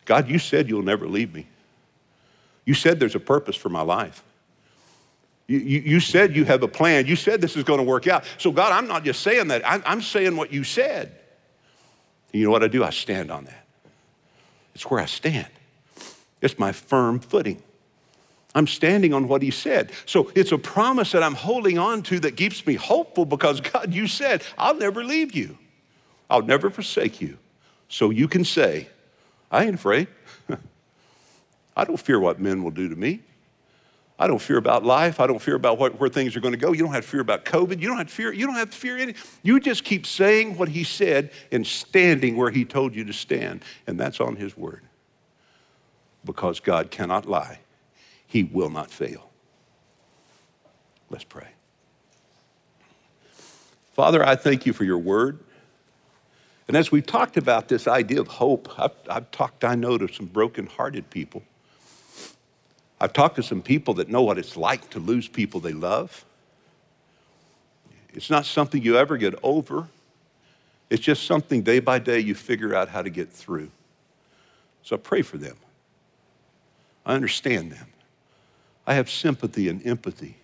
God, 0.06 0.30
you 0.30 0.38
said 0.38 0.70
you'll 0.70 0.84
never 0.84 1.08
leave 1.08 1.34
me. 1.34 1.48
You 2.66 2.74
said 2.74 3.00
there's 3.00 3.16
a 3.16 3.22
purpose 3.22 3.56
for 3.56 3.70
my 3.70 3.82
life. 3.82 4.22
You, 5.48 5.60
you, 5.60 5.80
you 5.80 6.00
said 6.00 6.36
you 6.36 6.46
have 6.46 6.62
a 6.62 6.68
plan. 6.68 7.08
You 7.08 7.16
said 7.16 7.42
this 7.42 7.56
is 7.56 7.64
going 7.64 7.80
to 7.80 7.86
work 7.86 8.08
out. 8.08 8.26
So, 8.38 8.52
God, 8.52 8.72
I'm 8.74 8.88
not 8.88 9.04
just 9.04 9.22
saying 9.22 9.48
that, 9.48 9.62
I'm, 9.66 9.82
I'm 9.86 10.02
saying 10.02 10.36
what 10.36 10.52
you 10.52 10.64
said. 10.64 11.08
And 12.32 12.40
you 12.40 12.46
know 12.46 12.52
what 12.52 12.64
I 12.64 12.68
do? 12.68 12.84
I 12.84 12.90
stand 12.90 13.32
on 13.32 13.46
that. 13.46 13.66
It's 14.76 14.90
where 14.90 15.00
I 15.00 15.06
stand, 15.06 15.48
it's 16.42 16.60
my 16.60 16.74
firm 16.74 17.20
footing. 17.20 17.64
I'm 18.56 18.68
standing 18.68 19.14
on 19.14 19.28
what 19.28 19.42
he 19.42 19.52
said. 19.52 19.92
So 20.06 20.32
it's 20.36 20.52
a 20.52 20.58
promise 20.58 21.12
that 21.14 21.24
I'm 21.24 21.34
holding 21.34 21.78
on 21.80 22.04
to 22.04 22.20
that 22.20 22.38
keeps 22.38 22.66
me 22.66 22.76
hopeful 22.76 23.26
because 23.26 23.62
God, 23.74 23.94
you 23.94 24.08
said, 24.08 24.44
I'll 24.58 24.76
never 24.76 25.04
leave 25.04 25.36
you. 25.36 25.58
I'll 26.30 26.44
never 26.44 26.70
forsake 26.70 27.22
you. 27.22 27.38
So 27.90 28.10
you 28.10 28.28
can 28.28 28.44
say, 28.46 28.88
I 29.52 29.66
ain't 29.66 29.76
afraid. 29.76 30.08
I 31.78 31.84
don't 31.84 32.00
fear 32.00 32.20
what 32.20 32.40
men 32.40 32.64
will 32.64 32.72
do 32.72 32.90
to 32.90 32.96
me. 32.96 33.22
I 34.18 34.28
don't 34.28 34.40
fear 34.42 34.58
about 34.58 34.86
life. 34.86 35.20
I 35.20 35.28
don't 35.28 35.42
fear 35.42 35.56
about 35.56 35.80
what, 35.80 36.00
where 36.00 36.10
things 36.10 36.36
are 36.36 36.40
going 36.40 36.54
to 36.54 36.60
go. 36.60 36.72
You 36.72 36.84
don't 36.84 36.94
have 36.94 37.04
to 37.04 37.10
fear 37.10 37.22
about 37.22 37.46
COVID. 37.46 37.82
You 37.82 37.88
don't 37.88 37.98
have 37.98 38.08
to 38.08 38.14
fear. 38.14 38.32
You 38.32 38.46
don't 38.46 38.56
have 38.56 38.70
to 38.70 38.78
fear 38.78 38.98
anything. 38.98 39.22
You 39.42 39.60
just 39.60 39.84
keep 39.84 40.06
saying 40.06 40.58
what 40.58 40.70
he 40.70 40.84
said 40.84 41.32
and 41.52 41.66
standing 41.66 42.38
where 42.38 42.52
he 42.52 42.64
told 42.64 42.96
you 42.96 43.04
to 43.06 43.14
stand, 43.14 43.64
and 43.88 44.00
that's 44.00 44.20
on 44.20 44.36
his 44.36 44.56
word. 44.56 44.82
Because 46.24 46.60
God 46.60 46.92
cannot 46.92 47.26
lie. 47.26 47.60
He 48.34 48.42
will 48.42 48.72
not 48.72 48.90
fail. 48.90 49.30
Let's 51.12 51.24
pray. 51.24 51.50
Father, 53.94 54.26
I 54.26 54.36
thank 54.36 54.66
you 54.66 54.74
for 54.74 54.86
your 54.86 54.98
word. 54.98 55.38
And 56.68 56.76
as 56.76 56.92
we've 56.92 57.06
talked 57.06 57.38
about 57.38 57.68
this 57.68 57.88
idea 57.88 58.20
of 58.20 58.28
hope, 58.28 58.74
I've, 58.80 58.96
I've 59.08 59.30
talked, 59.30 59.64
I 59.64 59.76
know, 59.76 60.00
to 60.00 60.12
some 60.12 60.26
broken-hearted 60.26 61.12
people. 61.12 61.44
I've 63.00 63.14
talked 63.14 63.36
to 63.36 63.44
some 63.44 63.62
people 63.62 63.94
that 63.96 64.10
know 64.10 64.24
what 64.24 64.40
it's 64.40 64.58
like 64.58 64.90
to 64.90 65.00
lose 65.00 65.28
people 65.28 65.60
they 65.60 65.74
love. 65.74 66.26
It's 68.16 68.32
not 68.32 68.48
something 68.48 68.82
you 68.82 68.98
ever 68.98 69.16
get 69.18 69.36
over. 69.44 69.90
It's 70.90 71.04
just 71.04 71.28
something 71.28 71.62
day 71.62 71.80
by 71.80 72.00
day 72.00 72.18
you 72.18 72.34
figure 72.34 72.74
out 72.74 72.90
how 72.90 73.04
to 73.04 73.12
get 73.12 73.32
through. 73.32 73.70
So 74.82 74.96
I 74.96 75.00
pray 75.00 75.22
for 75.22 75.38
them. 75.38 75.58
I 77.06 77.14
understand 77.14 77.72
them. 77.74 77.90
I 78.86 78.96
have 78.96 79.10
sympathy 79.10 79.70
and 79.70 79.86
empathy. 79.86 80.38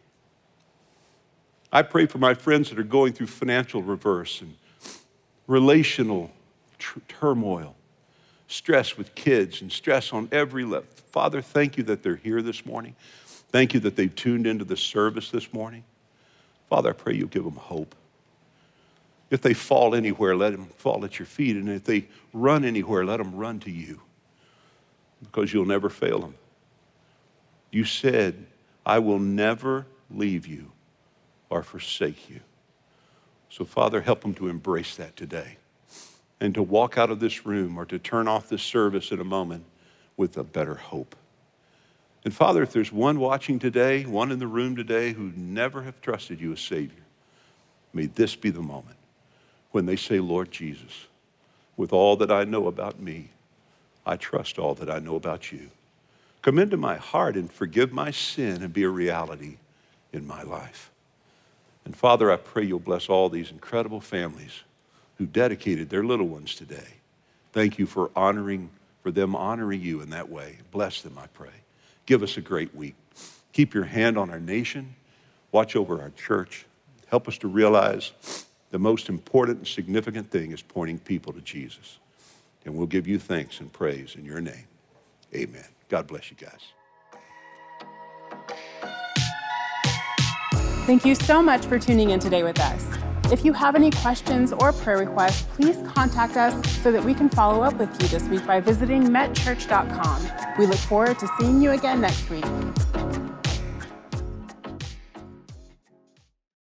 I 1.72 1.82
pray 1.84 2.06
for 2.06 2.18
my 2.18 2.34
friends 2.34 2.70
that 2.70 2.80
are 2.80 2.84
going 2.84 3.14
through 3.14 3.28
financial 3.28 3.84
reverse 3.84 4.42
and 4.42 4.56
relational 5.48 6.32
tr- 6.78 7.00
turmoil, 7.08 7.76
stress 8.48 8.98
with 8.98 9.14
kids, 9.14 9.62
and 9.62 9.72
stress 9.72 10.12
on 10.14 10.30
every 10.32 10.64
level. 10.64 10.88
Father, 11.12 11.42
thank 11.42 11.78
you 11.78 11.84
that 11.84 12.02
they're 12.02 12.16
here 12.16 12.42
this 12.42 12.66
morning. 12.66 12.96
Thank 13.52 13.74
you 13.74 13.80
that 13.82 13.96
they've 13.96 14.16
tuned 14.16 14.48
into 14.48 14.66
the 14.66 14.78
service 14.78 15.30
this 15.32 15.52
morning. 15.54 15.84
Father, 16.70 16.90
I 16.90 16.94
pray 16.94 17.16
you 17.16 17.28
give 17.28 17.44
them 17.44 17.56
hope. 17.56 17.96
If 19.30 19.42
they 19.42 19.54
fall 19.54 19.94
anywhere, 19.94 20.36
let 20.36 20.52
them 20.52 20.68
fall 20.78 21.06
at 21.06 21.20
your 21.20 21.26
feet. 21.26 21.56
And 21.56 21.70
if 21.70 21.84
they 21.84 22.08
run 22.34 22.64
anywhere, 22.64 23.06
let 23.06 23.18
them 23.18 23.36
run 23.36 23.60
to 23.62 23.72
you 23.72 24.02
because 25.22 25.54
you'll 25.54 25.66
never 25.66 25.90
fail 25.90 26.20
them. 26.20 26.36
You 27.72 27.86
said, 27.86 28.46
I 28.86 29.00
will 29.00 29.20
never 29.20 29.86
leave 30.10 30.48
you 30.48 30.72
or 31.50 31.64
forsake 31.64 32.30
you. 32.30 32.40
So, 33.50 33.66
Father, 33.66 34.02
help 34.02 34.22
them 34.22 34.34
to 34.36 34.48
embrace 34.48 34.96
that 34.96 35.16
today 35.16 35.58
and 36.40 36.54
to 36.54 36.64
walk 36.64 36.98
out 36.98 37.10
of 37.10 37.20
this 37.20 37.46
room 37.46 37.78
or 37.78 37.86
to 37.86 38.00
turn 38.00 38.28
off 38.28 38.50
this 38.50 38.62
service 38.62 39.12
in 39.12 39.20
a 39.20 39.26
moment 39.26 39.66
with 40.18 40.38
a 40.38 40.44
better 40.44 40.76
hope. 40.76 41.16
And 42.24 42.34
Father, 42.34 42.62
if 42.64 42.72
there's 42.72 42.92
one 42.92 43.20
watching 43.20 43.60
today, 43.60 44.06
one 44.06 44.32
in 44.32 44.40
the 44.40 44.48
room 44.48 44.76
today 44.76 45.14
who 45.14 45.32
never 45.36 45.84
have 45.84 46.02
trusted 46.02 46.40
you 46.40 46.52
as 46.52 46.60
Savior, 46.60 47.04
may 47.94 48.06
this 48.06 48.36
be 48.36 48.50
the 48.50 48.62
moment 48.62 48.98
when 49.72 49.86
they 49.86 49.96
say, 49.96 50.20
Lord 50.20 50.52
Jesus, 50.52 51.08
with 51.78 51.94
all 51.94 52.16
that 52.18 52.32
I 52.32 52.44
know 52.44 52.68
about 52.68 53.00
me, 53.00 53.30
I 54.06 54.18
trust 54.18 54.60
all 54.60 54.76
that 54.76 54.90
I 54.90 55.00
know 55.00 55.16
about 55.16 55.52
you. 55.52 55.70
Come 56.42 56.58
into 56.58 56.78
my 56.78 56.96
heart 56.96 57.36
and 57.36 57.52
forgive 57.52 57.92
my 57.92 58.12
sin 58.12 58.62
and 58.62 58.74
be 58.74 58.84
a 58.84 58.90
reality 58.90 59.58
in 60.14 60.26
my 60.26 60.44
life. 60.44 60.92
And 61.86 61.96
Father, 61.96 62.32
I 62.32 62.38
pray 62.38 62.64
you'll 62.64 62.80
bless 62.80 63.10
all 63.10 63.30
these 63.30 63.52
incredible 63.52 64.02
families 64.02 64.64
who 65.18 65.26
dedicated 65.26 65.90
their 65.90 66.04
little 66.04 66.28
ones 66.28 66.56
today. 66.56 66.88
Thank 67.52 67.78
you 67.78 67.86
for 67.86 68.12
honoring, 68.16 68.70
for 69.04 69.12
them 69.12 69.36
honoring 69.36 69.82
you 69.82 70.02
in 70.02 70.12
that 70.12 70.30
way. 70.30 70.58
Bless 70.72 71.02
them, 71.02 71.18
I 71.18 71.28
pray. 71.28 71.50
Give 72.06 72.24
us 72.24 72.38
a 72.38 72.42
great 72.42 72.74
week. 72.74 72.96
Keep 73.52 73.74
your 73.74 73.84
hand 73.84 74.18
on 74.18 74.30
our 74.30 74.40
nation. 74.40 74.96
Watch 75.52 75.76
over 75.76 76.02
our 76.02 76.12
church. 76.12 76.66
Help 77.08 77.28
us 77.28 77.38
to 77.40 77.48
realize 77.48 78.46
the 78.72 78.80
most 78.80 79.10
important 79.10 79.58
and 79.58 79.68
significant 79.68 80.30
thing 80.30 80.52
is 80.52 80.62
pointing 80.62 81.00
people 81.00 81.34
to 81.34 81.42
Jesus. 81.42 81.98
And 82.66 82.76
we'll 82.76 82.88
give 82.88 83.08
you 83.08 83.18
thanks 83.18 83.60
and 83.60 83.74
praise 83.74 84.16
in 84.16 84.26
your 84.26 84.42
name. 84.42 84.68
Amen. 85.34 85.66
God 85.90 86.08
bless 86.08 86.32
you 86.32 86.38
guys. 86.38 86.74
Thank 90.86 91.06
you 91.06 91.14
so 91.14 91.42
much 91.42 91.66
for 91.66 91.78
tuning 91.78 92.12
in 92.12 92.20
today 92.20 92.44
with 92.44 92.60
us. 92.60 92.86
If 93.32 93.46
you 93.46 93.54
have 93.54 93.76
any 93.76 93.92
questions 93.92 94.52
or 94.52 94.74
prayer 94.74 94.98
requests, 94.98 95.44
please 95.56 95.78
contact 95.88 96.36
us 96.36 96.54
so 96.82 96.92
that 96.92 97.04
we 97.04 97.14
can 97.14 97.30
follow 97.30 97.62
up 97.62 97.76
with 97.76 97.90
you 98.02 98.08
this 98.08 98.24
week 98.28 98.46
by 98.48 98.60
visiting 98.60 99.04
metchurch.com. 99.04 100.58
We 100.58 100.66
look 100.66 100.80
forward 100.80 101.20
to 101.20 101.30
seeing 101.40 101.62
you 101.62 101.72
again 101.72 102.02
next 102.02 102.28
week. 102.32 102.46